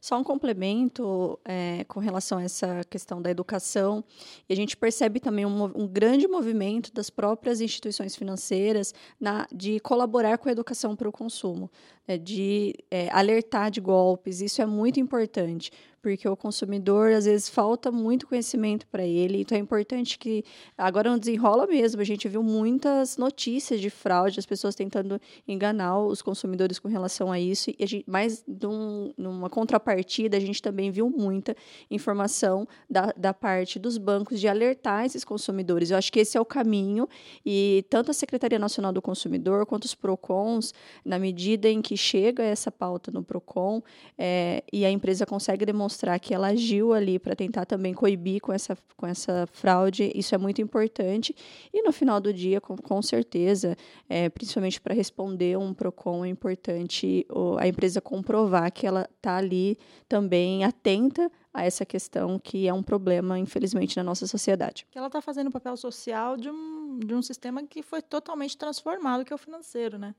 Só 0.00 0.18
um 0.18 0.24
complemento 0.24 1.38
é, 1.44 1.84
com 1.84 2.00
relação 2.00 2.38
a 2.38 2.42
essa 2.42 2.82
questão 2.88 3.20
da 3.20 3.30
educação, 3.30 4.02
e 4.48 4.52
a 4.52 4.56
gente 4.56 4.74
percebe 4.76 5.20
também 5.20 5.44
um, 5.44 5.64
um 5.74 5.86
grande 5.86 6.26
movimento 6.26 6.92
das 6.92 7.10
próprias 7.10 7.60
instituições 7.60 8.16
financeiras 8.16 8.94
na, 9.20 9.46
de 9.52 9.78
colaborar 9.80 10.38
com 10.38 10.48
a 10.48 10.52
educação 10.52 10.96
para 10.96 11.08
o 11.08 11.12
consumo, 11.12 11.70
né, 12.08 12.16
de 12.16 12.74
é, 12.90 13.10
alertar 13.10 13.70
de 13.70 13.80
golpes, 13.80 14.40
isso 14.40 14.62
é 14.62 14.66
muito 14.66 14.98
importante, 14.98 15.70
porque 16.02 16.28
o 16.28 16.36
consumidor 16.36 17.12
às 17.12 17.26
vezes 17.26 17.48
falta 17.48 17.90
muito 17.92 18.26
conhecimento 18.26 18.86
para 18.86 19.04
ele. 19.04 19.40
Então 19.40 19.56
é 19.56 19.60
importante 19.60 20.18
que 20.18 20.44
agora 20.76 21.10
não 21.10 21.18
desenrola 21.18 21.66
mesmo. 21.66 22.00
A 22.00 22.04
gente 22.04 22.28
viu 22.28 22.42
muitas 22.42 23.16
notícias 23.16 23.80
de 23.80 23.90
fraude, 23.90 24.38
as 24.38 24.46
pessoas 24.46 24.74
tentando 24.74 25.20
enganar 25.46 25.98
os 25.98 26.22
consumidores 26.22 26.78
com 26.78 26.88
relação 26.88 27.30
a 27.30 27.38
isso. 27.38 27.70
E 27.70 27.84
a 27.84 27.86
gente, 27.86 28.04
mas 28.06 28.42
num, 28.46 29.12
numa 29.16 29.50
contrapartida, 29.50 30.36
a 30.36 30.40
gente 30.40 30.62
também 30.62 30.90
viu 30.90 31.10
muita 31.10 31.54
informação 31.90 32.66
da, 32.88 33.12
da 33.16 33.34
parte 33.34 33.78
dos 33.78 33.98
bancos 33.98 34.40
de 34.40 34.48
alertar 34.48 35.04
esses 35.04 35.24
consumidores. 35.24 35.90
Eu 35.90 35.98
acho 35.98 36.10
que 36.10 36.20
esse 36.20 36.36
é 36.36 36.40
o 36.40 36.44
caminho 36.44 37.08
e 37.44 37.84
tanto 37.90 38.10
a 38.10 38.14
Secretaria 38.14 38.58
Nacional 38.58 38.92
do 38.92 39.02
Consumidor 39.02 39.66
quanto 39.66 39.84
os 39.84 39.94
PROCONs, 39.94 40.72
na 41.04 41.18
medida 41.18 41.68
em 41.68 41.82
que 41.82 41.96
chega 41.96 42.42
essa 42.42 42.72
pauta 42.72 43.10
no 43.10 43.22
PROCON 43.22 43.82
é, 44.16 44.64
e 44.72 44.84
a 44.84 44.90
empresa 44.90 45.26
consegue 45.26 45.66
demonstrar 45.66 45.89
demonstrar 45.90 46.20
que 46.20 46.32
ela 46.32 46.48
agiu 46.48 46.92
ali 46.92 47.18
para 47.18 47.34
tentar 47.34 47.66
também 47.66 47.92
coibir 47.92 48.40
com 48.40 48.52
essa, 48.52 48.78
com 48.96 49.06
essa 49.06 49.46
fraude, 49.52 50.12
isso 50.14 50.34
é 50.34 50.38
muito 50.38 50.62
importante. 50.62 51.34
E 51.72 51.82
no 51.82 51.92
final 51.92 52.20
do 52.20 52.32
dia, 52.32 52.60
com, 52.60 52.76
com 52.76 53.02
certeza, 53.02 53.76
é, 54.08 54.28
principalmente 54.28 54.80
para 54.80 54.94
responder 54.94 55.58
um 55.58 55.74
PROCON, 55.74 56.24
é 56.24 56.28
importante 56.28 57.26
a 57.58 57.66
empresa 57.66 58.00
comprovar 58.00 58.72
que 58.72 58.86
ela 58.86 59.08
está 59.16 59.36
ali 59.36 59.76
também 60.08 60.64
atenta 60.64 61.30
a 61.52 61.64
essa 61.64 61.84
questão 61.84 62.38
que 62.38 62.68
é 62.68 62.72
um 62.72 62.82
problema, 62.82 63.38
infelizmente, 63.38 63.96
na 63.96 64.04
nossa 64.04 64.26
sociedade. 64.26 64.86
Ela 64.94 65.08
está 65.08 65.20
fazendo 65.20 65.48
o 65.48 65.50
papel 65.50 65.76
social 65.76 66.36
de 66.36 66.48
um, 66.48 67.00
de 67.00 67.14
um 67.14 67.22
sistema 67.22 67.64
que 67.64 67.82
foi 67.82 68.00
totalmente 68.00 68.56
transformado, 68.56 69.24
que 69.24 69.32
é 69.32 69.36
o 69.36 69.38
financeiro, 69.38 69.98
né? 69.98 70.14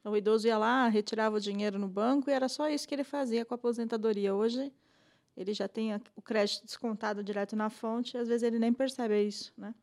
Então, 0.00 0.12
o 0.12 0.16
idoso 0.16 0.46
ia 0.46 0.56
lá, 0.56 0.86
retirava 0.86 1.36
o 1.36 1.40
dinheiro 1.40 1.76
no 1.76 1.88
banco 1.88 2.30
e 2.30 2.32
era 2.32 2.48
só 2.48 2.68
isso 2.70 2.86
que 2.86 2.94
ele 2.94 3.02
fazia 3.02 3.44
com 3.44 3.54
a 3.54 3.56
aposentadoria. 3.56 4.32
Hoje, 4.32 4.72
ele 5.38 5.54
já 5.54 5.68
tem 5.68 5.94
o 6.16 6.20
crédito 6.20 6.64
descontado 6.64 7.22
direto 7.22 7.54
na 7.54 7.70
fonte 7.70 8.18
às 8.18 8.28
vezes 8.28 8.42
ele 8.42 8.58
nem 8.58 8.72
percebe 8.72 9.22
isso, 9.22 9.52
né? 9.56 9.74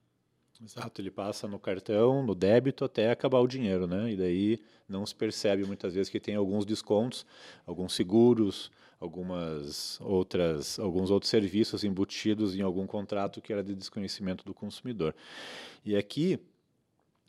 Exato, 0.63 1.01
ele 1.01 1.11
passa 1.11 1.47
no 1.47 1.59
cartão, 1.59 2.23
no 2.25 2.33
débito 2.33 2.85
até 2.85 3.11
acabar 3.11 3.39
o 3.39 3.47
dinheiro, 3.47 3.87
né? 3.87 4.11
E 4.11 4.15
daí 4.15 4.59
não 4.87 5.05
se 5.05 5.13
percebe 5.13 5.65
muitas 5.65 5.93
vezes 5.93 6.09
que 6.09 6.19
tem 6.19 6.35
alguns 6.35 6.65
descontos, 6.65 7.25
alguns 7.65 7.93
seguros, 7.93 8.71
algumas 8.97 9.99
outras, 9.99 10.79
alguns 10.79 11.11
outros 11.11 11.29
serviços 11.29 11.83
embutidos 11.83 12.55
em 12.55 12.61
algum 12.61 12.87
contrato 12.87 13.41
que 13.41 13.51
era 13.51 13.61
de 13.61 13.75
desconhecimento 13.75 14.45
do 14.45 14.53
consumidor. 14.53 15.13
E 15.83 15.95
aqui 15.95 16.39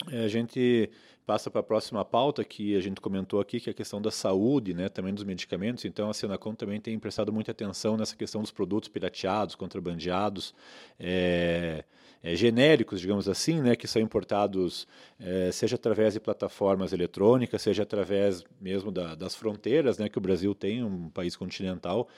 a 0.07 0.29
gente 0.29 0.91
passa 1.27 1.51
para 1.51 1.61
a 1.61 1.65
próxima 1.65 2.05
pauta 2.05 2.45
que 2.45 2.77
a 2.77 2.81
gente 2.81 3.01
comentou 3.01 3.41
aqui, 3.41 3.59
que 3.59 3.69
é 3.69 3.73
a 3.73 3.75
questão 3.75 4.01
da 4.01 4.13
saúde, 4.13 4.73
né, 4.73 4.89
também 4.89 5.13
dos 5.13 5.25
medicamentos. 5.25 5.85
Então, 5.85 6.09
a 6.09 6.15
Senacom 6.15 6.55
também 6.55 6.81
tem 6.81 6.97
prestado 6.99 7.33
muita 7.33 7.51
atenção 7.51 7.97
nessa 7.97 8.15
questão 8.15 8.43
dos 8.43 8.53
produtos 8.53 8.89
pirateados, 8.89 9.57
contrabandeados, 9.57 10.55
é, 11.01 11.85
é, 12.23 12.37
genéricos, 12.37 13.01
digamos 13.01 13.29
assim, 13.29 13.61
né, 13.61 13.75
que 13.75 13.89
são 13.89 14.01
importados 14.01 14.87
é, 15.19 15.51
seja 15.51 15.75
através 15.75 16.15
de 16.15 16.21
plataformas 16.21 16.93
eletrônicas, 16.93 17.61
seja 17.61 17.83
através 17.83 18.45
mesmo 18.61 18.93
da, 18.93 19.17
das 19.17 19.35
fronteiras, 19.35 19.99
né, 19.99 20.09
que 20.09 20.19
o 20.19 20.21
Brasil 20.21 20.55
tem, 20.55 20.85
um 20.85 21.09
país 21.11 21.35
continental, 21.35 22.09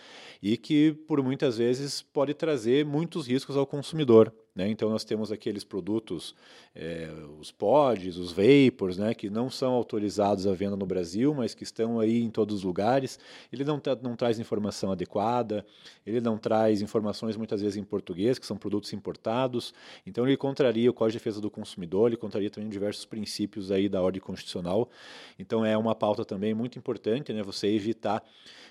e 0.42 0.58
que 0.58 0.92
por 0.92 1.23
muitas 1.23 1.56
vezes 1.56 2.02
pode 2.02 2.35
trazer 2.35 2.85
muitos 2.85 3.26
riscos 3.26 3.56
ao 3.56 3.66
consumidor. 3.66 4.32
Né? 4.59 4.69
Então, 4.69 4.91
nós 4.91 5.05
temos 5.05 5.31
aqueles 5.31 5.62
produtos, 5.62 6.35
é, 6.75 7.09
os 7.38 7.53
pods, 7.53 8.17
os 8.17 8.33
vapors, 8.33 8.99
né, 8.99 9.15
que 9.15 9.31
não 9.31 9.49
são 9.49 9.73
autorizados 9.73 10.49
à 10.49 10.53
venda 10.53 10.75
no 10.75 10.85
Brasil, 10.85 11.33
mas 11.33 11.55
que 11.55 11.62
estão 11.62 12.00
aí 12.00 12.21
em 12.21 12.29
todos 12.29 12.57
os 12.57 12.62
lugares. 12.65 13.21
Ele 13.53 13.62
não, 13.62 13.81
não 14.03 14.17
traz 14.17 14.41
informação 14.41 14.91
adequada, 14.91 15.65
ele 16.05 16.21
não 16.21 16.37
traz 16.37 16.83
informações 16.83 17.37
muitas 17.37 17.61
vezes 17.61 17.77
em 17.77 17.85
português, 17.85 18.37
que 18.37 18.45
são 18.45 18.57
produtos 18.57 18.93
importados. 18.93 19.73
Então, 20.05 20.27
ele 20.27 20.37
contraria 20.37 20.91
o 20.91 20.93
Código 20.93 21.12
de 21.12 21.19
Defesa 21.19 21.41
do 21.41 21.53
Consumidor, 21.53 22.09
ele 22.09 22.17
contraria 22.17 22.50
também 22.50 22.69
diversos 22.69 23.05
princípios 23.05 23.71
aí 23.71 23.88
da 23.88 24.03
ordem 24.03 24.21
constitucional. 24.21 24.91
Então, 25.38 25.65
é 25.65 25.79
uma 25.79 25.95
pauta 25.95 26.25
também 26.25 26.53
muito 26.53 26.77
importante, 26.77 27.33
né, 27.33 27.45
você 27.45 27.69
evitar 27.69 28.25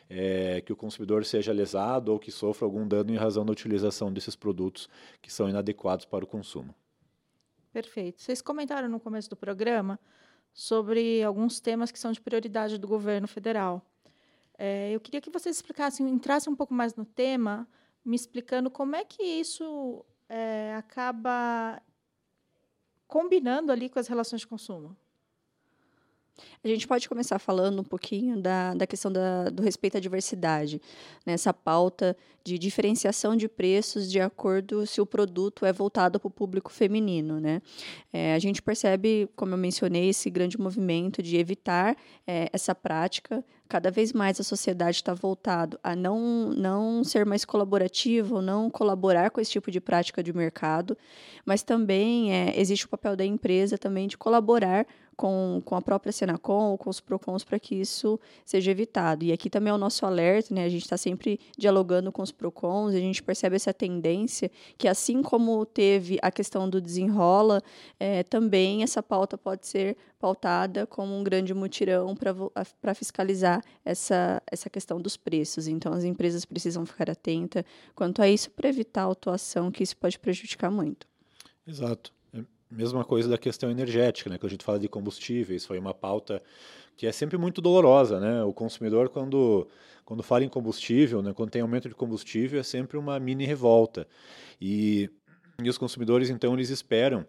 é, 0.10 0.62
que 0.62 0.72
o 0.72 0.76
consumidor 0.76 1.26
seja 1.26 1.52
lesado 1.52 2.12
ou 2.12 2.20
que 2.20 2.32
sofra 2.32 2.66
algum 2.66 2.88
dano 2.88 3.12
em 3.12 3.18
razão 3.18 3.46
da 3.46 3.52
utilização 3.52 4.12
desses 4.12 4.36
produtos 4.36 4.90
que 5.22 5.32
são 5.32 5.50
inadequados 5.50 5.77
para 6.08 6.26
o 6.26 6.28
consumo. 6.28 6.74
Perfeito. 7.72 8.22
Vocês 8.22 8.42
comentaram 8.42 8.90
no 8.90 9.00
começo 9.00 9.30
do 9.30 9.36
programa 9.36 10.00
sobre 10.54 11.22
alguns 11.24 11.60
temas 11.60 11.92
que 11.92 12.00
são 12.00 12.12
de 12.12 12.20
prioridade 12.20 12.78
do 12.78 12.88
governo 12.88 13.28
federal. 13.28 13.86
É, 14.58 14.92
eu 14.92 15.00
queria 15.00 15.22
que 15.22 15.30
vocês 15.30 15.56
explicassem, 15.56 16.10
entrassem 16.10 16.52
um 16.52 16.56
pouco 16.56 16.74
mais 16.74 16.96
no 16.96 17.06
tema, 17.06 17.68
me 18.04 18.16
explicando 18.16 18.72
como 18.72 18.96
é 18.96 19.06
que 19.06 19.22
isso 19.22 20.04
é, 20.28 20.74
acaba 20.76 21.82
combinando 23.08 23.72
ali 23.72 23.88
com 23.88 24.00
as 24.00 24.08
relações 24.08 24.42
de 24.42 24.48
consumo. 24.48 24.98
A 26.68 26.74
gente 26.74 26.86
pode 26.86 27.08
começar 27.08 27.40
falando 27.40 27.80
um 27.80 27.84
pouquinho 27.84 28.42
da, 28.42 28.74
da 28.74 28.86
questão 28.86 29.10
da, 29.10 29.46
do 29.46 29.64
respeito 29.64 29.96
à 29.96 30.02
diversidade, 30.02 30.82
nessa 31.26 31.52
né? 31.52 31.56
pauta 31.64 32.16
de 32.44 32.60
diferenciação 32.60 33.38
de 33.38 33.48
preços 33.48 34.12
de 34.12 34.20
acordo 34.20 34.86
se 34.86 35.00
o 35.00 35.06
produto 35.06 35.66
é 35.66 35.72
voltado 35.72 36.20
para 36.20 36.28
o 36.28 36.32
público 36.32 36.70
feminino. 36.70 37.40
Né? 37.40 37.62
É, 38.12 38.34
a 38.34 38.40
gente 38.40 38.62
percebe, 38.62 39.30
como 39.34 39.54
eu 39.54 39.58
mencionei, 39.58 40.10
esse 40.10 40.30
grande 40.30 40.60
movimento 40.60 41.24
de 41.24 41.38
evitar 41.38 41.96
é, 42.26 42.50
essa 42.52 42.76
prática. 42.76 43.44
Cada 43.70 43.90
vez 43.90 44.12
mais 44.12 44.40
a 44.40 44.44
sociedade 44.44 44.98
está 44.98 45.14
voltado 45.14 45.80
a 45.82 45.96
não, 45.96 46.50
não 46.52 47.04
ser 47.04 47.26
mais 47.26 47.46
colaborativo, 47.46 48.42
não 48.42 48.70
colaborar 48.70 49.30
com 49.30 49.40
esse 49.40 49.52
tipo 49.52 49.72
de 49.72 49.80
prática 49.80 50.22
de 50.24 50.34
mercado, 50.34 50.98
mas 51.46 51.64
também 51.64 52.34
é, 52.34 52.60
existe 52.60 52.86
o 52.86 52.90
papel 52.90 53.16
da 53.16 53.26
empresa 53.26 53.78
também 53.78 54.08
de 54.08 54.18
colaborar 54.18 54.86
com, 55.18 55.62
com 55.66 55.76
a 55.76 55.82
própria 55.82 56.12
Senacom 56.14 56.70
ou 56.70 56.78
com 56.78 56.92
os 56.92 57.00
PROCONs 57.00 57.44
para 57.44 57.60
que 57.60 57.74
isso 57.74 58.20
seja 58.46 58.70
evitado. 58.70 59.26
E 59.26 59.34
aqui 59.34 59.50
também 59.50 59.72
é 59.72 59.74
o 59.74 59.78
nosso 59.78 60.06
alerta, 60.06 60.54
né? 60.54 60.64
A 60.64 60.70
gente 60.70 60.84
está 60.84 60.96
sempre 60.96 61.40
dialogando 61.58 62.12
com 62.12 62.22
os 62.22 62.32
PROCONs, 62.32 62.94
a 62.94 63.00
gente 63.00 63.24
percebe 63.24 63.56
essa 63.56 63.74
tendência 63.74 64.52
que, 64.78 64.88
assim 64.88 65.24
como 65.24 65.66
teve 65.66 66.20
a 66.22 66.30
questão 66.30 66.70
do 66.70 66.80
desenrola, 66.80 67.64
é, 68.00 68.22
também 68.22 68.84
essa 68.84 69.02
pauta 69.02 69.38
pode 69.38 69.66
ser 69.66 69.98
pautada 70.20 70.86
como 70.86 71.18
um 71.18 71.24
grande 71.24 71.54
mutirão 71.54 72.16
para 72.80 72.94
fiscalizar 72.94 73.64
essa, 73.84 74.42
essa 74.52 74.70
questão 74.70 75.02
dos 75.02 75.18
preços. 75.18 75.68
Então, 75.68 75.94
as 75.94 76.04
empresas 76.04 76.46
precisam 76.46 76.86
ficar 76.86 77.10
atentas 77.10 77.64
quanto 77.96 78.22
a 78.22 78.30
isso 78.30 78.52
para 78.52 78.70
evitar 78.70 79.06
a 79.06 79.12
atuação, 79.12 79.72
que 79.72 79.82
isso 79.82 79.98
pode 79.98 80.20
prejudicar 80.20 80.70
muito. 80.70 81.08
Exato. 81.66 82.17
Mesma 82.70 83.06
coisa 83.06 83.30
da 83.30 83.38
questão 83.38 83.72
energética, 83.72 84.30
né? 84.30 84.38
Quando 84.38 84.48
a 84.48 84.52
gente 84.52 84.66
fala 84.66 84.80
de 84.80 84.90
combustíveis, 84.90 85.66
foi 85.66 85.80
uma 85.80 85.94
pauta 85.94 86.42
que 86.98 87.06
é 87.06 87.12
sempre 87.12 87.38
muito 87.38 87.62
dolorosa, 87.62 88.20
né? 88.20 88.44
O 88.44 88.52
consumidor, 88.52 89.10
quando, 89.10 89.68
quando 90.04 90.24
fala 90.24 90.44
em 90.44 90.50
combustível, 90.50 91.22
né? 91.22 91.32
quando 91.34 91.52
tem 91.52 91.62
aumento 91.62 91.88
de 91.88 91.96
combustível, 91.96 92.60
é 92.60 92.64
sempre 92.64 92.98
uma 92.98 93.20
mini 93.20 93.46
revolta. 93.46 94.08
E, 94.60 95.10
e 95.64 95.70
os 95.70 95.78
consumidores, 95.78 96.30
então, 96.30 96.54
eles 96.54 96.70
esperam 96.70 97.26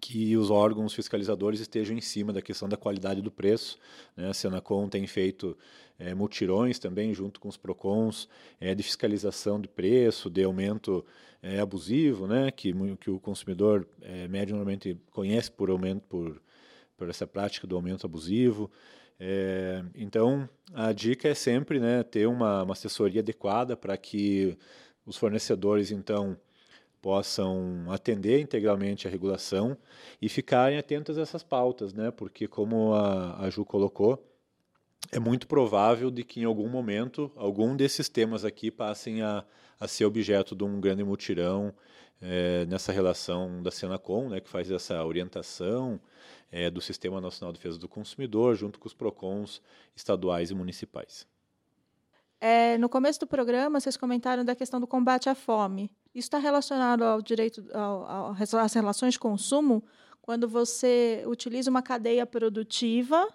que 0.00 0.36
os 0.36 0.50
órgãos 0.50 0.94
fiscalizadores 0.94 1.60
estejam 1.60 1.96
em 1.96 2.00
cima 2.00 2.32
da 2.32 2.40
questão 2.40 2.68
da 2.68 2.76
qualidade 2.76 3.20
do 3.20 3.30
preço. 3.30 3.78
Né? 4.16 4.28
A 4.28 4.34
Senacom 4.34 4.88
tem 4.88 5.06
feito 5.06 5.56
é, 5.98 6.14
mutirões 6.14 6.78
também, 6.78 7.12
junto 7.12 7.38
com 7.38 7.48
os 7.48 7.56
PROCONs, 7.56 8.28
é, 8.58 8.74
de 8.74 8.82
fiscalização 8.82 9.60
de 9.60 9.68
preço, 9.68 10.30
de 10.30 10.42
aumento 10.42 11.04
é, 11.42 11.60
abusivo, 11.60 12.26
né? 12.26 12.50
que, 12.50 12.72
que 12.96 13.10
o 13.10 13.20
consumidor 13.20 13.86
é, 14.00 14.26
médio 14.26 14.56
normalmente 14.56 14.98
conhece 15.10 15.50
por 15.50 15.70
aumento, 15.70 16.02
por, 16.08 16.42
por 16.96 17.08
essa 17.08 17.26
prática 17.26 17.66
do 17.66 17.76
aumento 17.76 18.06
abusivo. 18.06 18.70
É, 19.22 19.84
então, 19.94 20.48
a 20.72 20.92
dica 20.92 21.28
é 21.28 21.34
sempre 21.34 21.78
né, 21.78 22.02
ter 22.02 22.26
uma, 22.26 22.62
uma 22.62 22.72
assessoria 22.72 23.20
adequada 23.20 23.76
para 23.76 23.94
que 23.98 24.56
os 25.04 25.18
fornecedores, 25.18 25.90
então, 25.90 26.38
possam 27.00 27.86
atender 27.88 28.40
integralmente 28.40 29.06
a 29.06 29.10
regulação 29.10 29.76
e 30.20 30.28
ficarem 30.28 30.78
atentos 30.78 31.18
a 31.18 31.22
essas 31.22 31.42
pautas, 31.42 31.92
né? 31.92 32.10
Porque 32.10 32.46
como 32.46 32.94
a, 32.94 33.44
a 33.44 33.50
Ju 33.50 33.64
colocou, 33.64 34.22
é 35.10 35.18
muito 35.18 35.46
provável 35.46 36.10
de 36.10 36.22
que 36.22 36.40
em 36.40 36.44
algum 36.44 36.68
momento 36.68 37.30
algum 37.36 37.74
desses 37.74 38.08
temas 38.08 38.44
aqui 38.44 38.70
passem 38.70 39.22
a, 39.22 39.44
a 39.78 39.88
ser 39.88 40.04
objeto 40.04 40.54
de 40.54 40.62
um 40.62 40.80
grande 40.80 41.02
mutirão 41.02 41.74
é, 42.20 42.66
nessa 42.66 42.92
relação 42.92 43.62
da 43.62 43.70
Senacom, 43.70 44.28
né, 44.28 44.40
que 44.40 44.48
faz 44.48 44.70
essa 44.70 45.02
orientação 45.04 45.98
é, 46.52 46.70
do 46.70 46.80
Sistema 46.80 47.20
Nacional 47.20 47.52
de 47.52 47.58
Defesa 47.58 47.78
do 47.78 47.88
Consumidor 47.88 48.54
junto 48.54 48.78
com 48.78 48.86
os 48.86 48.94
PROCONs 48.94 49.62
estaduais 49.96 50.50
e 50.50 50.54
municipais. 50.54 51.26
É, 52.40 52.78
no 52.78 52.88
começo 52.88 53.20
do 53.20 53.26
programa, 53.26 53.80
vocês 53.80 53.96
comentaram 53.96 54.44
da 54.44 54.54
questão 54.54 54.80
do 54.80 54.86
combate 54.86 55.28
à 55.28 55.34
fome. 55.34 55.90
Isso 56.14 56.26
está 56.26 56.38
relacionado 56.38 57.02
ao 57.02 57.22
direito 57.22 57.64
às 58.60 58.74
relações 58.74 59.14
de 59.14 59.20
consumo, 59.20 59.84
quando 60.20 60.48
você 60.48 61.22
utiliza 61.26 61.70
uma 61.70 61.82
cadeia 61.82 62.26
produtiva 62.26 63.28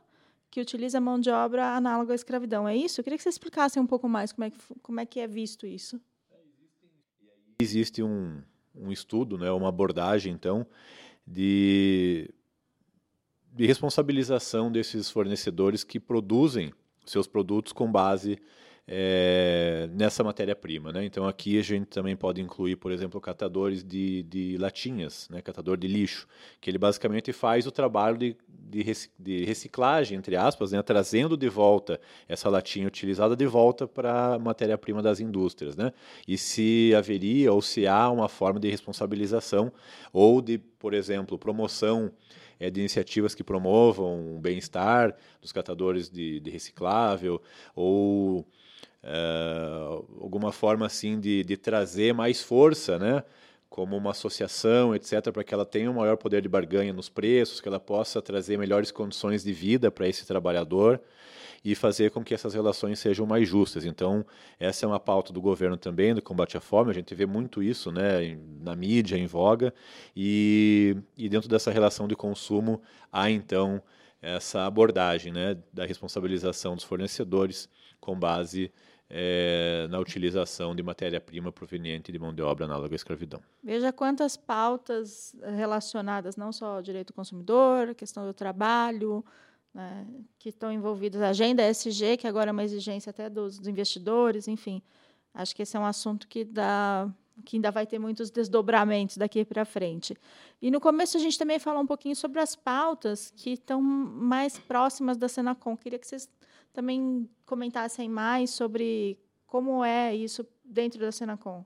que 0.52 0.62
utiliza 0.62 1.02
mão 1.02 1.20
de 1.20 1.30
obra 1.30 1.76
análoga 1.76 2.14
à 2.14 2.16
escravidão. 2.16 2.68
É 2.68 2.76
isso? 2.76 3.00
Eu 3.00 3.04
queria 3.04 3.18
que 3.18 3.24
vocês 3.24 3.36
explicassem 3.36 3.82
um 3.82 3.88
pouco 3.88 4.08
mais 4.08 4.32
como 4.32 4.46
é 4.46 4.50
que, 4.50 4.58
como 4.82 5.00
é, 5.00 5.06
que 5.06 5.20
é 5.20 5.28
visto 5.28 5.66
isso. 5.68 6.00
Existe 7.60 8.02
um, 8.02 8.42
um 8.74 8.92
estudo, 8.92 9.38
né, 9.38 9.52
uma 9.52 9.70
abordagem, 9.70 10.34
então, 10.34 10.66
de, 11.26 12.30
de 13.52 13.66
responsabilização 13.66 14.72
desses 14.72 15.10
fornecedores 15.10 15.84
que 15.84 16.00
produzem 16.00 16.74
seus 17.06 17.28
produtos 17.28 17.74
com 17.74 17.92
base 17.92 18.40
é, 18.88 19.90
nessa 19.92 20.24
matéria-prima. 20.24 20.92
Né? 20.92 21.06
Então 21.06 21.28
aqui 21.28 21.58
a 21.58 21.62
gente 21.62 21.88
também 21.88 22.16
pode 22.16 22.42
incluir, 22.42 22.76
por 22.76 22.92
exemplo, 22.92 23.20
catadores 23.20 23.84
de, 23.84 24.24
de 24.24 24.58
latinhas, 24.58 25.28
né? 25.30 25.42
catador 25.42 25.78
de 25.78 25.88
lixo, 25.88 26.28
que 26.62 26.70
ele 26.70 26.78
basicamente 26.78 27.34
faz 27.34 27.66
o 27.66 27.72
trabalho 27.72 28.18
de, 28.18 28.38
de 29.20 29.44
reciclagem, 29.46 30.18
entre 30.18 30.36
aspas, 30.36 30.72
né? 30.72 30.82
trazendo 30.82 31.36
de 31.36 31.50
volta 31.50 32.00
essa 32.28 32.50
latinha 32.50 32.88
utilizada 32.88 33.36
de 33.36 33.46
volta 33.46 33.88
para 33.88 34.36
a 34.36 34.40
matéria-prima 34.40 35.02
das 35.02 35.20
indústrias. 35.20 35.76
Né? 35.76 35.92
E 36.28 36.38
se 36.38 36.94
haveria 36.96 37.52
ou 37.52 37.62
se 37.62 37.88
há 37.88 38.10
uma 38.10 38.30
forma 38.30 38.60
de 38.60 38.70
responsabilização 38.70 39.72
ou 40.14 40.42
de, 40.42 40.58
por 40.58 40.94
exemplo, 40.94 41.40
promoção 41.40 42.12
é, 42.60 42.70
de 42.70 42.80
iniciativas 42.80 43.34
que 43.34 43.44
promovam 43.44 44.36
o 44.38 44.40
bem-estar 44.40 45.16
dos 45.42 45.52
catadores 45.52 46.10
de, 46.10 46.40
de 46.40 46.50
reciclável 46.50 47.42
ou 47.76 48.48
é, 49.06 50.02
alguma 50.20 50.52
forma 50.52 50.86
assim 50.86 51.20
de, 51.20 51.44
de 51.44 51.56
trazer 51.56 52.14
mais 52.14 52.42
força, 52.42 52.98
né? 52.98 53.24
como 53.70 53.98
uma 53.98 54.12
associação, 54.12 54.96
etc., 54.96 55.32
para 55.34 55.44
que 55.44 55.54
ela 55.54 55.66
tenha 55.66 55.92
um 55.92 55.96
maior 55.96 56.16
poder 56.16 56.42
de 56.42 56.48
barganha 56.48 56.94
nos 56.94 57.10
preços, 57.10 57.60
que 57.60 57.68
ela 57.68 57.80
possa 57.80 58.22
trazer 58.22 58.58
melhores 58.58 58.90
condições 58.90 59.44
de 59.44 59.52
vida 59.52 59.92
para 59.92 60.08
esse 60.08 60.26
trabalhador 60.26 61.02
e 61.64 61.76
fazer 61.76 62.12
com 62.12 62.24
que 62.24 62.34
essas 62.34 62.54
relações 62.54 63.00
sejam 63.00 63.26
mais 63.26 63.50
justas. 63.50 63.84
Então, 63.86 64.26
essa 64.60 64.86
é 64.86 64.88
uma 64.88 65.00
pauta 65.00 65.34
do 65.34 65.42
governo 65.42 65.76
também, 65.76 66.16
do 66.16 66.22
combate 66.22 66.56
à 66.56 66.62
fome, 66.62 66.92
a 66.92 66.94
gente 66.94 67.14
vê 67.14 67.26
muito 67.26 67.62
isso 67.62 67.92
né, 67.92 68.38
na 68.62 68.76
mídia, 68.76 69.18
em 69.18 69.28
voga, 69.28 69.74
e, 70.16 70.96
e 71.18 71.28
dentro 71.28 71.50
dessa 71.50 71.70
relação 71.70 72.08
de 72.08 72.16
consumo 72.16 72.82
há, 73.12 73.30
então, 73.30 73.84
essa 74.22 74.66
abordagem 74.66 75.34
né, 75.34 75.58
da 75.74 75.86
responsabilização 75.86 76.76
dos 76.76 76.86
fornecedores 76.86 77.68
com 78.00 78.18
base 78.18 78.72
é, 79.10 79.88
na 79.90 80.00
utilização 80.00 80.76
de 80.76 80.82
matéria-prima 80.82 81.52
proveniente 81.52 82.12
de 82.12 82.20
mão 82.20 82.34
de 82.34 82.42
obra 82.42 82.66
análoga 82.66 82.96
à 82.96 82.98
escravidão. 82.98 83.42
Veja 83.64 83.92
quantas 83.94 84.36
pautas 84.36 85.36
relacionadas 85.56 86.36
não 86.36 86.52
só 86.52 86.78
ao 86.78 86.82
direito 86.82 87.08
do 87.08 87.14
consumidor, 87.14 87.94
questão 87.94 88.26
do 88.26 88.34
trabalho, 88.34 89.24
né, 89.74 90.08
que 90.40 90.50
estão 90.50 90.72
envolvidas, 90.72 91.22
a 91.22 91.30
agenda 91.30 91.62
SG, 91.64 92.18
que 92.18 92.28
agora 92.28 92.50
é 92.50 92.54
uma 92.54 92.64
exigência 92.64 93.10
até 93.10 93.30
dos, 93.30 93.60
dos 93.60 93.68
investidores, 93.68 94.48
enfim. 94.48 94.82
Acho 95.34 95.56
que 95.56 95.62
esse 95.62 95.76
é 95.76 95.80
um 95.80 95.86
assunto 95.86 96.28
que 96.28 96.44
dá 96.44 97.10
que 97.44 97.58
ainda 97.58 97.70
vai 97.70 97.86
ter 97.86 98.00
muitos 98.00 98.32
desdobramentos 98.32 99.18
daqui 99.18 99.44
para 99.44 99.66
frente. 99.66 100.16
E 100.62 100.72
no 100.72 100.80
começo 100.80 101.18
a 101.18 101.20
gente 101.20 101.38
também 101.38 101.60
falou 101.60 101.82
um 101.82 101.86
pouquinho 101.86 102.16
sobre 102.16 102.40
as 102.40 102.56
pautas 102.56 103.34
que 103.36 103.52
estão 103.52 103.82
mais 103.82 104.58
próximas 104.58 105.18
da 105.18 105.28
Senacom. 105.28 105.76
Queria 105.76 106.00
que 106.00 106.08
vocês 106.08 106.30
também 106.76 107.28
comentassem 107.46 108.10
mais 108.10 108.50
sobre 108.50 109.18
como 109.48 109.84
é 109.84 110.14
isso 110.14 110.46
dentro 110.64 111.00
da 111.00 111.12
Senacom. 111.12 111.66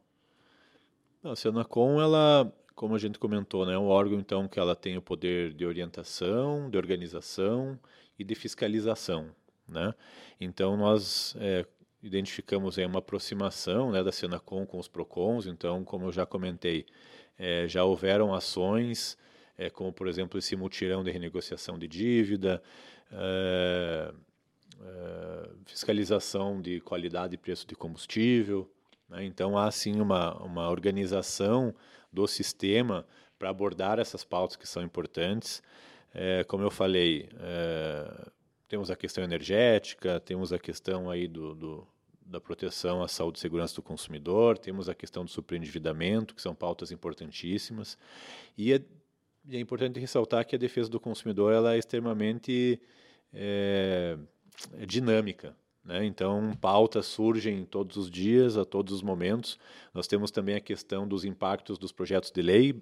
A 1.23 1.35
Senacom, 1.35 1.99
ela, 1.99 2.53
como 2.75 2.95
a 2.95 2.99
gente 2.99 3.17
comentou, 3.17 3.65
né, 3.65 3.73
é 3.73 3.77
um 3.77 3.87
órgão 3.87 4.19
então 4.19 4.47
que 4.47 4.59
ela 4.59 4.75
tem 4.75 4.95
o 4.95 5.01
poder 5.01 5.53
de 5.53 5.65
orientação, 5.65 6.69
de 6.69 6.77
organização 6.77 7.77
e 8.17 8.23
de 8.23 8.35
fiscalização, 8.35 9.29
né? 9.67 9.93
Então 10.39 10.77
nós 10.77 11.35
é, 11.39 11.65
identificamos 12.01 12.77
aí 12.77 12.85
uma 12.85 12.99
aproximação 12.99 13.91
né, 13.91 14.03
da 14.03 14.11
Senacom 14.11 14.65
com 14.65 14.77
os 14.77 14.87
Procons. 14.87 15.47
Então, 15.47 15.83
como 15.83 16.05
eu 16.05 16.11
já 16.11 16.25
comentei, 16.25 16.85
é, 17.37 17.67
já 17.67 17.83
houveram 17.83 18.33
ações, 18.33 19.17
é, 19.57 19.69
como 19.69 19.91
por 19.91 20.07
exemplo 20.07 20.37
esse 20.37 20.55
mutirão 20.55 21.03
de 21.03 21.11
renegociação 21.11 21.77
de 21.77 21.87
dívida. 21.87 22.61
É, 23.11 24.13
é, 24.81 25.49
fiscalização 25.65 26.61
de 26.61 26.79
qualidade 26.81 27.35
e 27.35 27.37
preço 27.37 27.67
de 27.67 27.75
combustível. 27.75 28.69
Né? 29.09 29.25
Então, 29.25 29.57
há 29.57 29.69
sim 29.71 29.99
uma, 29.99 30.35
uma 30.43 30.69
organização 30.69 31.73
do 32.11 32.27
sistema 32.27 33.05
para 33.37 33.49
abordar 33.49 33.99
essas 33.99 34.23
pautas 34.23 34.55
que 34.57 34.67
são 34.67 34.83
importantes. 34.83 35.61
É, 36.13 36.43
como 36.43 36.63
eu 36.63 36.71
falei, 36.71 37.29
é, 37.39 38.29
temos 38.67 38.89
a 38.91 38.95
questão 38.95 39.23
energética, 39.23 40.19
temos 40.19 40.51
a 40.51 40.59
questão 40.59 41.09
aí 41.09 41.27
do, 41.27 41.55
do, 41.55 41.87
da 42.25 42.39
proteção 42.39 43.01
à 43.01 43.07
saúde 43.07 43.37
e 43.37 43.41
segurança 43.41 43.75
do 43.75 43.81
consumidor, 43.81 44.57
temos 44.57 44.89
a 44.89 44.95
questão 44.95 45.23
do 45.23 45.31
superendividamento, 45.31 46.35
que 46.35 46.41
são 46.41 46.53
pautas 46.53 46.91
importantíssimas. 46.91 47.97
E 48.57 48.73
é, 48.73 48.81
é 49.51 49.59
importante 49.59 49.99
ressaltar 49.99 50.45
que 50.45 50.55
a 50.55 50.59
defesa 50.59 50.89
do 50.89 50.99
consumidor 50.99 51.53
ela 51.53 51.75
é 51.75 51.77
extremamente 51.77 52.79
dinâmica. 54.89 55.55
Né? 55.83 56.05
Então, 56.05 56.51
pautas 56.59 57.05
surgem 57.05 57.63
todos 57.65 57.95
os 57.95 58.09
dias, 58.11 58.57
a 58.57 58.65
todos 58.65 58.93
os 58.93 59.01
momentos. 59.01 59.57
Nós 59.93 60.07
temos 60.07 60.31
também 60.31 60.55
a 60.55 60.59
questão 60.59 61.07
dos 61.07 61.23
impactos 61.23 61.77
dos 61.77 61.91
projetos 61.91 62.31
de 62.31 62.41
lei 62.41 62.81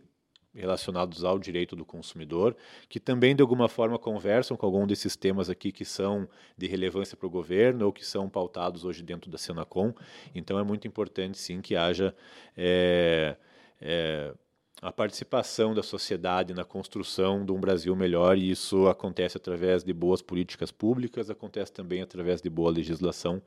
relacionados 0.54 1.24
ao 1.24 1.38
direito 1.38 1.76
do 1.76 1.86
consumidor, 1.86 2.56
que 2.89 3.00
também 3.00 3.36
de 3.36 3.43
alguma 3.43 3.67
forma 3.67 4.00
conversam 4.00 4.58
com 4.58 4.65
algum 4.65 4.88
desses 4.88 5.15
temas 5.15 5.52
aqui 5.52 5.72
que 5.72 5.86
são 5.86 6.28
de 6.58 6.65
relevância 6.65 7.15
para 7.15 7.28
o 7.28 7.30
governo 7.30 7.86
ou 7.86 7.93
que 7.93 8.04
são 8.04 8.28
pautados 8.28 8.84
hoje 8.84 9.04
dentro 9.04 9.30
da 9.30 9.38
Senacom. 9.38 9.93
Então 10.34 10.58
é 10.58 10.63
muito 10.63 10.88
importante 10.88 11.38
sim 11.38 11.62
que 11.62 11.76
haja 11.76 12.15
é, 12.56 13.36
é, 13.80 14.34
a 14.82 14.92
participação 14.92 15.74
da 15.74 15.82
sociedade 15.82 16.54
na 16.54 16.63
construção 16.63 17.44
de 17.44 17.52
um 17.52 17.60
Brasil 17.60 17.96
melhor, 17.96 18.38
e 18.38 18.52
isso 18.52 18.88
acontece 18.88 19.38
através 19.38 19.84
de 19.84 19.92
boas 19.92 20.22
políticas 20.22 20.72
públicas, 20.72 21.30
acontece 21.30 21.72
também 21.72 22.02
através 22.02 22.42
de 22.42 22.50
boa 22.50 22.70
legislação 22.70 23.42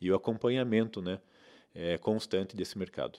e 0.00 0.10
o 0.10 0.14
acompanhamento 0.14 1.02
né, 1.02 1.20
é, 1.74 1.98
constante 1.98 2.56
desse 2.56 2.78
mercado. 2.78 3.18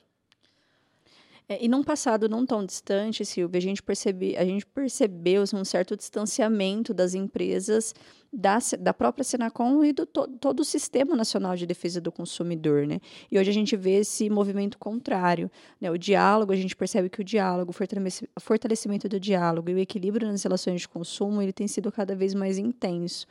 É, 1.47 1.63
e 1.63 1.67
num 1.67 1.83
passado 1.83 2.29
não 2.29 2.45
tão 2.45 2.65
distante, 2.65 3.25
Silvia, 3.25 3.57
a 3.57 3.61
gente, 3.61 3.83
percebe, 3.83 4.37
a 4.37 4.45
gente 4.45 4.65
percebeu 4.65 5.41
assim, 5.41 5.57
um 5.57 5.65
certo 5.65 5.97
distanciamento 5.97 6.93
das 6.93 7.13
empresas 7.13 7.93
da, 8.33 8.59
da 8.79 8.93
própria 8.93 9.23
Senacom 9.23 9.83
e 9.83 9.91
do 9.91 10.05
to, 10.05 10.27
todo 10.39 10.61
o 10.61 10.65
Sistema 10.65 11.15
Nacional 11.15 11.55
de 11.55 11.65
Defesa 11.65 11.99
do 11.99 12.11
Consumidor. 12.11 12.87
Né? 12.87 12.99
E 13.29 13.37
hoje 13.37 13.49
a 13.49 13.53
gente 13.53 13.75
vê 13.75 13.99
esse 13.99 14.29
movimento 14.29 14.77
contrário. 14.77 15.51
Né? 15.79 15.91
O 15.91 15.97
diálogo, 15.97 16.53
a 16.53 16.55
gente 16.55 16.75
percebe 16.75 17.09
que 17.09 17.19
o 17.19 17.23
diálogo, 17.23 17.71
o 17.71 18.39
fortalecimento 18.39 19.09
do 19.09 19.19
diálogo 19.19 19.69
e 19.69 19.73
o 19.73 19.79
equilíbrio 19.79 20.27
nas 20.27 20.41
relações 20.43 20.81
de 20.81 20.87
consumo 20.87 21.41
ele 21.41 21.51
tem 21.51 21.67
sido 21.67 21.91
cada 21.91 22.15
vez 22.15 22.33
mais 22.33 22.57
intenso. 22.57 23.27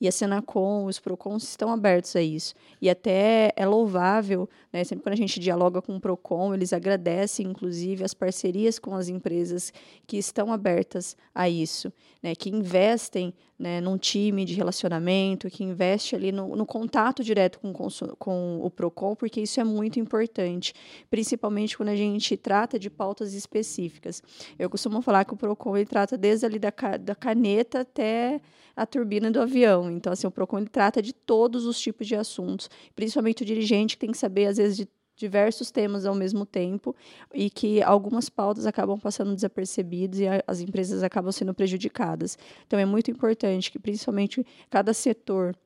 E 0.00 0.06
a 0.06 0.12
Senacom, 0.12 0.86
os 0.86 1.00
PROCONs 1.00 1.42
estão 1.42 1.72
abertos 1.72 2.14
a 2.14 2.22
isso. 2.22 2.54
E 2.80 2.88
até 2.88 3.52
é 3.56 3.66
louvável, 3.66 4.48
né? 4.72 4.84
sempre 4.84 5.02
quando 5.02 5.14
a 5.14 5.16
gente 5.16 5.40
dialoga 5.40 5.82
com 5.82 5.96
o 5.96 6.00
PROCON, 6.00 6.54
eles 6.54 6.72
agradecem, 6.72 7.46
inclusive, 7.46 8.04
as 8.04 8.14
parcerias 8.14 8.78
com 8.78 8.94
as 8.94 9.08
empresas 9.08 9.72
que 10.06 10.16
estão 10.16 10.52
abertas 10.52 11.16
a 11.34 11.48
isso, 11.48 11.92
né? 12.22 12.34
que 12.34 12.50
investem 12.50 13.34
né, 13.58 13.80
num 13.80 13.96
time 13.96 14.43
de 14.44 14.54
relacionamento, 14.54 15.48
que 15.50 15.64
investe 15.64 16.14
ali 16.14 16.30
no, 16.32 16.54
no 16.56 16.66
contato 16.66 17.22
direto 17.22 17.58
com, 17.58 17.72
com 18.18 18.60
o 18.62 18.70
PROCON, 18.70 19.14
porque 19.14 19.40
isso 19.40 19.60
é 19.60 19.64
muito 19.64 19.98
importante, 19.98 20.72
principalmente 21.10 21.76
quando 21.76 21.90
a 21.90 21.96
gente 21.96 22.36
trata 22.36 22.78
de 22.78 22.90
pautas 22.90 23.34
específicas. 23.34 24.22
Eu 24.58 24.68
costumo 24.68 25.00
falar 25.02 25.24
que 25.24 25.34
o 25.34 25.36
PROCON 25.36 25.76
ele 25.76 25.86
trata 25.86 26.16
desde 26.16 26.46
ali 26.46 26.58
da, 26.58 26.72
da 27.00 27.14
caneta 27.14 27.80
até 27.80 28.40
a 28.76 28.84
turbina 28.84 29.30
do 29.30 29.40
avião. 29.40 29.90
Então, 29.90 30.12
assim, 30.12 30.26
o 30.26 30.30
PROCON 30.30 30.58
ele 30.58 30.68
trata 30.68 31.00
de 31.00 31.12
todos 31.12 31.64
os 31.64 31.78
tipos 31.80 32.06
de 32.06 32.16
assuntos, 32.16 32.68
principalmente 32.94 33.42
o 33.42 33.46
dirigente 33.46 33.96
que 33.96 34.00
tem 34.00 34.10
que 34.10 34.18
saber, 34.18 34.46
às 34.46 34.56
vezes, 34.56 34.76
de 34.76 34.88
diversos 35.16 35.70
temas 35.70 36.04
ao 36.06 36.14
mesmo 36.14 36.44
tempo 36.44 36.94
e 37.32 37.48
que 37.48 37.82
algumas 37.82 38.28
pautas 38.28 38.66
acabam 38.66 38.98
passando 38.98 39.34
desapercebidas 39.34 40.20
e 40.20 40.26
a, 40.26 40.42
as 40.46 40.60
empresas 40.60 41.02
acabam 41.02 41.32
sendo 41.32 41.54
prejudicadas. 41.54 42.38
Então 42.66 42.78
é 42.78 42.84
muito 42.84 43.10
importante 43.10 43.70
que 43.70 43.78
principalmente 43.78 44.44
cada 44.70 44.92
setor 44.92 45.56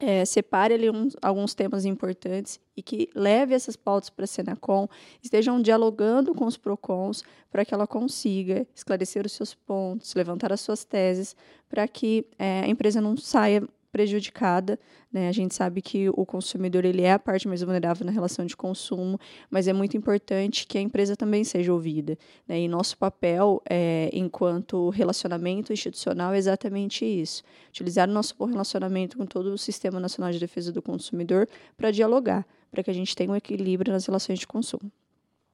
é, 0.00 0.24
separe 0.24 0.72
ali 0.74 0.88
uns, 0.88 1.14
alguns 1.20 1.54
temas 1.54 1.84
importantes 1.84 2.58
e 2.74 2.82
que 2.82 3.10
leve 3.14 3.54
essas 3.54 3.76
pautas 3.76 4.08
para 4.08 4.24
a 4.24 4.26
Senacom, 4.26 4.88
estejam 5.22 5.60
dialogando 5.60 6.34
com 6.34 6.46
os 6.46 6.56
PROCONs 6.56 7.22
para 7.50 7.64
que 7.64 7.74
ela 7.74 7.86
consiga 7.86 8.66
esclarecer 8.74 9.26
os 9.26 9.32
seus 9.32 9.54
pontos, 9.54 10.14
levantar 10.14 10.52
as 10.52 10.62
suas 10.62 10.84
teses, 10.84 11.36
para 11.68 11.86
que 11.86 12.26
é, 12.38 12.62
a 12.62 12.68
empresa 12.68 13.00
não 13.00 13.16
saia 13.16 13.62
prejudicada. 13.90 14.78
Né? 15.12 15.28
A 15.28 15.32
gente 15.32 15.54
sabe 15.54 15.82
que 15.82 16.08
o 16.10 16.24
consumidor 16.24 16.84
ele 16.84 17.02
é 17.02 17.12
a 17.12 17.18
parte 17.18 17.46
mais 17.46 17.62
vulnerável 17.62 18.06
na 18.06 18.12
relação 18.12 18.46
de 18.46 18.56
consumo, 18.56 19.18
mas 19.50 19.68
é 19.68 19.72
muito 19.72 19.96
importante 19.96 20.66
que 20.66 20.78
a 20.78 20.80
empresa 20.80 21.16
também 21.16 21.44
seja 21.44 21.72
ouvida. 21.72 22.16
Né? 22.46 22.60
E 22.60 22.68
nosso 22.68 22.96
papel, 22.96 23.62
é, 23.68 24.10
enquanto 24.12 24.90
relacionamento 24.90 25.72
institucional, 25.72 26.32
é 26.32 26.38
exatamente 26.38 27.04
isso: 27.04 27.42
utilizar 27.68 28.08
o 28.08 28.12
nosso 28.12 28.34
bom 28.36 28.46
relacionamento 28.46 29.16
com 29.16 29.26
todo 29.26 29.52
o 29.52 29.58
Sistema 29.58 30.00
Nacional 30.00 30.32
de 30.32 30.38
Defesa 30.38 30.72
do 30.72 30.80
Consumidor 30.82 31.48
para 31.76 31.90
dialogar, 31.90 32.46
para 32.70 32.82
que 32.82 32.90
a 32.90 32.94
gente 32.94 33.14
tenha 33.14 33.30
um 33.30 33.36
equilíbrio 33.36 33.92
nas 33.92 34.06
relações 34.06 34.38
de 34.38 34.46
consumo. 34.46 34.90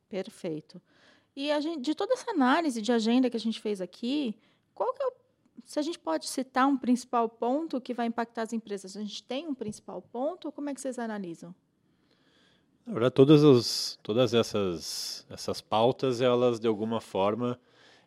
Perfeito. 0.09 0.81
E 1.35 1.49
gente, 1.61 1.83
de 1.83 1.95
toda 1.95 2.15
essa 2.15 2.31
análise 2.31 2.81
de 2.81 2.91
agenda 2.91 3.29
que 3.29 3.37
a 3.37 3.41
gente 3.41 3.61
fez 3.61 3.81
aqui, 3.81 4.35
qual 4.75 4.93
que 4.95 5.03
é 5.03 5.07
o, 5.07 5.13
se 5.67 5.81
a 5.81 5.83
gente 5.83 5.99
pode 5.99 6.29
citar 6.29 6.69
um 6.69 6.77
principal 6.77 7.29
ponto 7.29 7.81
que 7.81 7.93
vai 7.93 8.07
impactar 8.07 8.43
as 8.43 8.53
empresas? 8.53 8.97
A 8.97 9.01
gente 9.01 9.23
tem 9.25 9.49
um 9.49 9.55
principal 9.55 10.01
ponto 10.01 10.47
ou 10.47 10.53
como 10.53 10.71
é 10.71 10.75
que 10.75 10.81
vocês 10.81 10.97
analisam? 10.97 11.53
Na 12.87 12.93
verdade, 12.93 13.15
todas, 13.15 13.43
as, 13.43 13.99
todas 14.01 14.33
essas, 14.33 15.27
essas 15.29 15.61
pautas, 15.61 16.21
elas 16.21 16.61
de 16.61 16.69
alguma 16.69 17.01
forma 17.01 17.59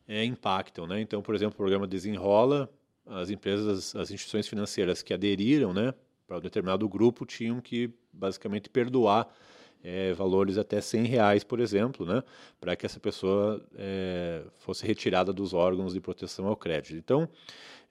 é, 0.07 0.23
impactam. 0.23 0.87
Né? 0.87 1.01
Então, 1.01 1.21
por 1.21 1.35
exemplo, 1.35 1.53
o 1.53 1.57
programa 1.57 1.85
Desenrola, 1.85 2.69
as 3.05 3.29
empresas, 3.29 3.93
as 3.93 4.09
instituições 4.09 4.47
financeiras 4.47 5.03
que 5.03 5.13
aderiram 5.13 5.73
né, 5.73 5.93
para 6.25 6.37
um 6.37 6.41
determinado 6.41 6.87
grupo 6.87 7.25
tinham 7.25 7.59
que 7.59 7.93
basicamente 8.13 8.69
perdoar 8.69 9.27
é, 9.83 10.13
valores 10.13 10.57
até 10.57 10.81
100 10.81 11.05
reais, 11.05 11.43
por 11.43 11.59
exemplo, 11.59 12.05
né, 12.05 12.23
para 12.59 12.75
que 12.75 12.85
essa 12.85 12.99
pessoa 12.99 13.63
é, 13.75 14.41
fosse 14.57 14.85
retirada 14.85 15.31
dos 15.31 15.53
órgãos 15.53 15.93
de 15.93 16.01
proteção 16.01 16.47
ao 16.47 16.55
crédito. 16.55 16.95
Então, 16.95 17.29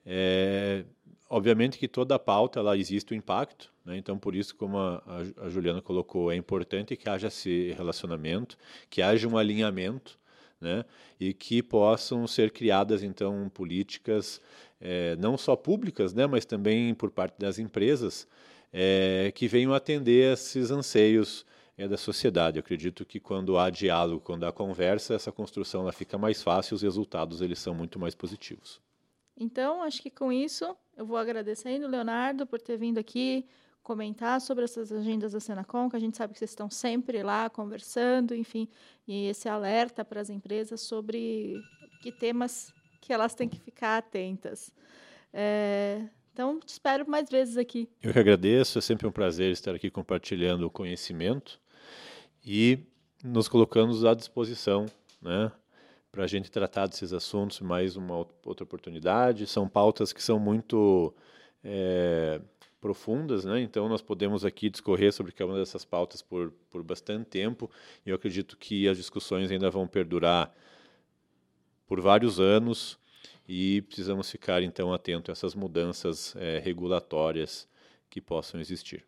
é, 0.05 0.83
obviamente 1.29 1.77
que 1.77 1.87
toda 1.87 2.15
a 2.15 2.19
pauta 2.19 2.59
ela 2.59 2.77
existe 2.77 3.13
o 3.13 3.15
impacto, 3.15 3.71
né, 3.83 3.97
então 3.97 4.17
por 4.17 4.35
isso, 4.35 4.55
como 4.55 4.77
a, 4.77 5.03
a, 5.41 5.49
Juliana 5.49 5.81
colocou, 5.81 6.31
é 6.31 6.35
importante 6.35 6.95
que 6.95 7.09
haja 7.09 7.27
esse 7.27 7.73
relacionamento, 7.73 8.57
que 8.89 9.01
haja 9.01 9.27
um 9.27 9.37
alinhamento, 9.37 10.17
né, 10.61 10.83
e 11.19 11.33
que 11.33 11.63
possam 11.63 12.27
ser 12.27 12.51
criadas 12.51 13.01
então 13.01 13.49
políticas 13.53 14.41
é, 14.81 15.15
não 15.15 15.37
só 15.37 15.55
públicas, 15.55 16.13
né, 16.13 16.27
mas 16.27 16.45
também 16.45 16.93
por 16.93 17.09
parte 17.09 17.39
das 17.39 17.59
empresas 17.59 18.27
é, 18.71 19.31
que 19.33 19.47
venham 19.47 19.73
atender 19.73 20.33
esses 20.33 20.69
anseios 20.71 21.45
é 21.79 21.87
da 21.87 21.97
sociedade. 21.97 22.57
Eu 22.57 22.59
acredito 22.59 23.05
que 23.05 23.19
quando 23.19 23.57
há 23.57 23.69
diálogo, 23.69 24.21
quando 24.21 24.45
há 24.45 24.51
conversa, 24.51 25.13
essa 25.13 25.31
construção 25.31 25.81
ela 25.81 25.93
fica 25.93 26.17
mais 26.17 26.43
fácil, 26.43 26.75
os 26.75 26.81
resultados 26.81 27.41
eles 27.41 27.57
são 27.57 27.73
muito 27.73 27.97
mais 27.97 28.13
positivos. 28.13 28.81
Então, 29.37 29.81
acho 29.81 30.01
que 30.01 30.09
com 30.09 30.29
isso 30.31 30.75
eu 30.97 31.05
vou 31.05 31.15
agradecendo, 31.15 31.87
Leonardo, 31.87 32.45
por 32.45 32.59
ter 32.59 32.77
vindo 32.77 32.97
aqui 32.97 33.45
comentar 33.81 34.41
sobre 34.41 34.65
essas 34.65 34.91
agendas 34.91 35.31
da 35.31 35.39
Senacom, 35.39 35.89
que 35.89 35.95
a 35.95 35.99
gente 35.99 36.17
sabe 36.17 36.33
que 36.33 36.39
vocês 36.39 36.51
estão 36.51 36.69
sempre 36.69 37.23
lá 37.23 37.49
conversando, 37.49 38.35
enfim, 38.35 38.67
e 39.07 39.27
esse 39.27 39.47
alerta 39.47 40.03
para 40.03 40.19
as 40.19 40.29
empresas 40.29 40.81
sobre 40.81 41.55
que 42.01 42.11
temas 42.11 42.73
que 42.99 43.13
elas 43.13 43.33
têm 43.33 43.47
que 43.47 43.57
ficar 43.57 43.97
atentas. 43.97 44.73
É, 45.31 46.01
então, 46.33 46.59
te 46.59 46.67
espero 46.67 47.09
mais 47.09 47.29
vezes 47.29 47.55
aqui. 47.55 47.89
Eu 48.03 48.11
que 48.11 48.19
agradeço, 48.19 48.77
é 48.77 48.81
sempre 48.81 49.07
um 49.07 49.11
prazer 49.11 49.51
estar 49.53 49.73
aqui 49.73 49.89
compartilhando 49.89 50.63
o 50.63 50.69
conhecimento 50.69 51.59
e 52.51 52.79
nos 53.23 53.47
colocamos 53.47 54.03
à 54.03 54.15
disposição, 54.15 54.87
né, 55.21 55.51
para 56.11 56.23
a 56.23 56.27
gente 56.27 56.49
tratar 56.49 56.87
desses 56.87 57.13
assuntos 57.13 57.59
mais 57.59 57.95
uma 57.95 58.25
outra 58.43 58.63
oportunidade. 58.63 59.45
São 59.45 59.69
pautas 59.69 60.11
que 60.11 60.23
são 60.23 60.39
muito 60.39 61.13
é, 61.63 62.41
profundas, 62.81 63.45
né? 63.45 63.61
Então 63.61 63.87
nós 63.87 64.01
podemos 64.01 64.43
aqui 64.43 64.67
discorrer 64.67 65.13
sobre 65.13 65.31
cada 65.31 65.51
uma 65.51 65.59
dessas 65.59 65.85
pautas 65.85 66.23
por, 66.23 66.51
por 66.71 66.81
bastante 66.81 67.25
tempo. 67.25 67.69
E 68.03 68.09
eu 68.09 68.15
acredito 68.15 68.57
que 68.57 68.87
as 68.87 68.97
discussões 68.97 69.51
ainda 69.51 69.69
vão 69.69 69.87
perdurar 69.87 70.51
por 71.85 72.01
vários 72.01 72.39
anos 72.39 72.97
e 73.47 73.83
precisamos 73.83 74.27
ficar 74.31 74.63
então 74.63 74.91
atento 74.91 75.29
a 75.29 75.33
essas 75.33 75.53
mudanças 75.53 76.35
é, 76.35 76.57
regulatórias 76.57 77.67
que 78.09 78.19
possam 78.19 78.59
existir. 78.59 79.05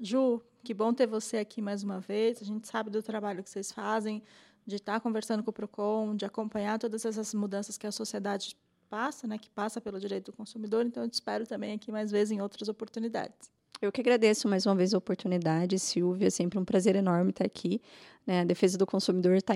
Ju, 0.00 0.42
que 0.64 0.74
bom 0.74 0.92
ter 0.92 1.06
você 1.06 1.38
aqui 1.38 1.60
mais 1.60 1.82
uma 1.82 2.00
vez. 2.00 2.40
A 2.40 2.44
gente 2.44 2.66
sabe 2.68 2.90
do 2.90 3.02
trabalho 3.02 3.42
que 3.42 3.50
vocês 3.50 3.70
fazem, 3.72 4.22
de 4.66 4.76
estar 4.76 5.00
conversando 5.00 5.42
com 5.42 5.50
o 5.50 5.52
Procon, 5.52 6.14
de 6.16 6.24
acompanhar 6.24 6.78
todas 6.78 7.04
essas 7.04 7.34
mudanças 7.34 7.76
que 7.76 7.86
a 7.86 7.92
sociedade 7.92 8.56
passa, 8.88 9.26
né, 9.26 9.38
que 9.38 9.50
passa 9.50 9.80
pelo 9.80 9.98
direito 9.98 10.26
do 10.30 10.36
consumidor. 10.36 10.84
Então, 10.84 11.02
eu 11.02 11.08
te 11.08 11.14
espero 11.14 11.46
também 11.46 11.72
aqui 11.72 11.90
mais 11.90 12.10
vezes 12.10 12.32
em 12.32 12.40
outras 12.40 12.68
oportunidades. 12.68 13.50
Eu 13.82 13.90
que 13.90 14.00
agradeço 14.00 14.46
mais 14.46 14.64
uma 14.64 14.76
vez 14.76 14.94
a 14.94 14.98
oportunidade, 14.98 15.76
Silvia. 15.76 16.28
É 16.28 16.30
sempre 16.30 16.56
um 16.56 16.64
prazer 16.64 16.94
enorme 16.94 17.30
estar 17.30 17.44
aqui. 17.44 17.82
Né? 18.24 18.42
A 18.42 18.44
defesa 18.44 18.78
do 18.78 18.86
consumidor 18.86 19.34
está 19.34 19.54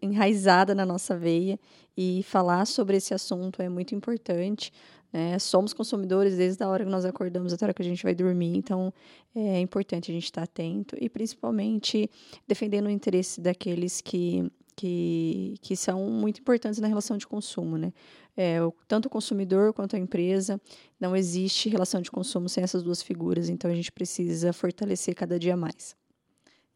enraizada 0.00 0.74
na 0.74 0.86
nossa 0.86 1.14
veia 1.14 1.60
e 1.94 2.22
falar 2.22 2.64
sobre 2.64 2.96
esse 2.96 3.12
assunto 3.12 3.60
é 3.60 3.68
muito 3.68 3.94
importante. 3.94 4.72
Né? 5.12 5.38
Somos 5.38 5.74
consumidores 5.74 6.38
desde 6.38 6.64
a 6.64 6.68
hora 6.70 6.84
que 6.86 6.90
nós 6.90 7.04
acordamos 7.04 7.52
até 7.52 7.66
a 7.66 7.66
hora 7.66 7.74
que 7.74 7.82
a 7.82 7.84
gente 7.84 8.02
vai 8.02 8.14
dormir, 8.14 8.56
então 8.56 8.90
é 9.34 9.60
importante 9.60 10.10
a 10.10 10.14
gente 10.14 10.24
estar 10.24 10.44
atento 10.44 10.96
e 10.98 11.10
principalmente 11.10 12.10
defendendo 12.48 12.86
o 12.86 12.90
interesse 12.90 13.42
daqueles 13.42 14.00
que, 14.00 14.50
que, 14.76 15.54
que 15.62 15.74
são 15.74 16.10
muito 16.10 16.40
importantes 16.40 16.78
na 16.78 16.86
relação 16.86 17.16
de 17.16 17.26
consumo. 17.26 17.78
Né? 17.78 17.92
É, 18.36 18.58
tanto 18.86 19.06
o 19.06 19.10
consumidor 19.10 19.72
quanto 19.72 19.96
a 19.96 19.98
empresa, 19.98 20.60
não 21.00 21.16
existe 21.16 21.68
relação 21.70 22.02
de 22.02 22.10
consumo 22.10 22.48
sem 22.48 22.62
essas 22.62 22.82
duas 22.82 23.02
figuras, 23.02 23.48
então 23.48 23.70
a 23.70 23.74
gente 23.74 23.90
precisa 23.90 24.52
fortalecer 24.52 25.14
cada 25.14 25.38
dia 25.38 25.56
mais. 25.56 25.96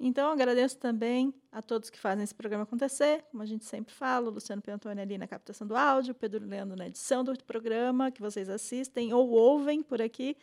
Então, 0.02 0.32
agradeço 0.32 0.78
também 0.78 1.34
a 1.52 1.60
todos 1.60 1.90
que 1.90 1.98
fazem 1.98 2.24
esse 2.24 2.34
programa 2.34 2.62
acontecer, 2.62 3.22
como 3.30 3.42
a 3.42 3.46
gente 3.46 3.66
sempre 3.66 3.92
fala, 3.92 4.30
o 4.30 4.32
Luciano 4.32 4.62
Piantoni 4.62 4.98
ali 4.98 5.18
na 5.18 5.26
captação 5.26 5.66
do 5.66 5.76
áudio, 5.76 6.14
Pedro 6.14 6.46
Leandro 6.46 6.74
na 6.74 6.86
edição 6.86 7.22
do 7.22 7.36
programa, 7.44 8.10
que 8.10 8.22
vocês 8.22 8.48
assistem 8.48 9.12
ou 9.12 9.28
ouvem 9.28 9.82
por 9.82 10.00
aqui. 10.00 10.38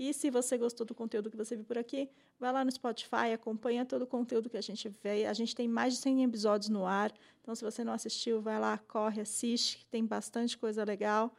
E 0.00 0.14
se 0.14 0.30
você 0.30 0.56
gostou 0.56 0.86
do 0.86 0.94
conteúdo 0.94 1.30
que 1.30 1.36
você 1.36 1.54
viu 1.54 1.62
por 1.66 1.76
aqui, 1.76 2.08
vai 2.38 2.50
lá 2.50 2.64
no 2.64 2.72
Spotify, 2.72 3.34
acompanha 3.34 3.84
todo 3.84 4.00
o 4.00 4.06
conteúdo 4.06 4.48
que 4.48 4.56
a 4.56 4.60
gente 4.62 4.88
vê. 4.88 5.26
A 5.26 5.34
gente 5.34 5.54
tem 5.54 5.68
mais 5.68 5.92
de 5.92 6.00
100 6.00 6.24
episódios 6.24 6.70
no 6.70 6.86
ar, 6.86 7.12
então 7.42 7.54
se 7.54 7.62
você 7.62 7.84
não 7.84 7.92
assistiu, 7.92 8.40
vai 8.40 8.58
lá, 8.58 8.78
corre, 8.78 9.20
assiste, 9.20 9.76
que 9.76 9.84
tem 9.84 10.02
bastante 10.06 10.56
coisa 10.56 10.82
legal. 10.84 11.34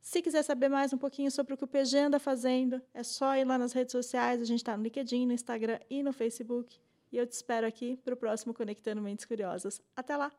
Se 0.00 0.20
quiser 0.20 0.42
saber 0.42 0.68
mais 0.68 0.92
um 0.92 0.98
pouquinho 0.98 1.30
sobre 1.30 1.54
o 1.54 1.56
que 1.56 1.62
o 1.62 1.68
PG 1.68 1.98
anda 1.98 2.18
fazendo, 2.18 2.82
é 2.92 3.04
só 3.04 3.36
ir 3.36 3.44
lá 3.44 3.56
nas 3.56 3.72
redes 3.72 3.92
sociais. 3.92 4.42
A 4.42 4.44
gente 4.44 4.58
está 4.58 4.76
no 4.76 4.82
LinkedIn, 4.82 5.24
no 5.24 5.32
Instagram 5.32 5.78
e 5.88 6.02
no 6.02 6.12
Facebook. 6.12 6.80
E 7.12 7.16
eu 7.16 7.24
te 7.24 7.32
espero 7.32 7.64
aqui 7.64 7.96
para 8.04 8.14
o 8.14 8.16
próximo 8.16 8.52
Conectando 8.52 9.00
Mentes 9.00 9.24
Curiosas. 9.24 9.80
Até 9.94 10.16
lá! 10.16 10.32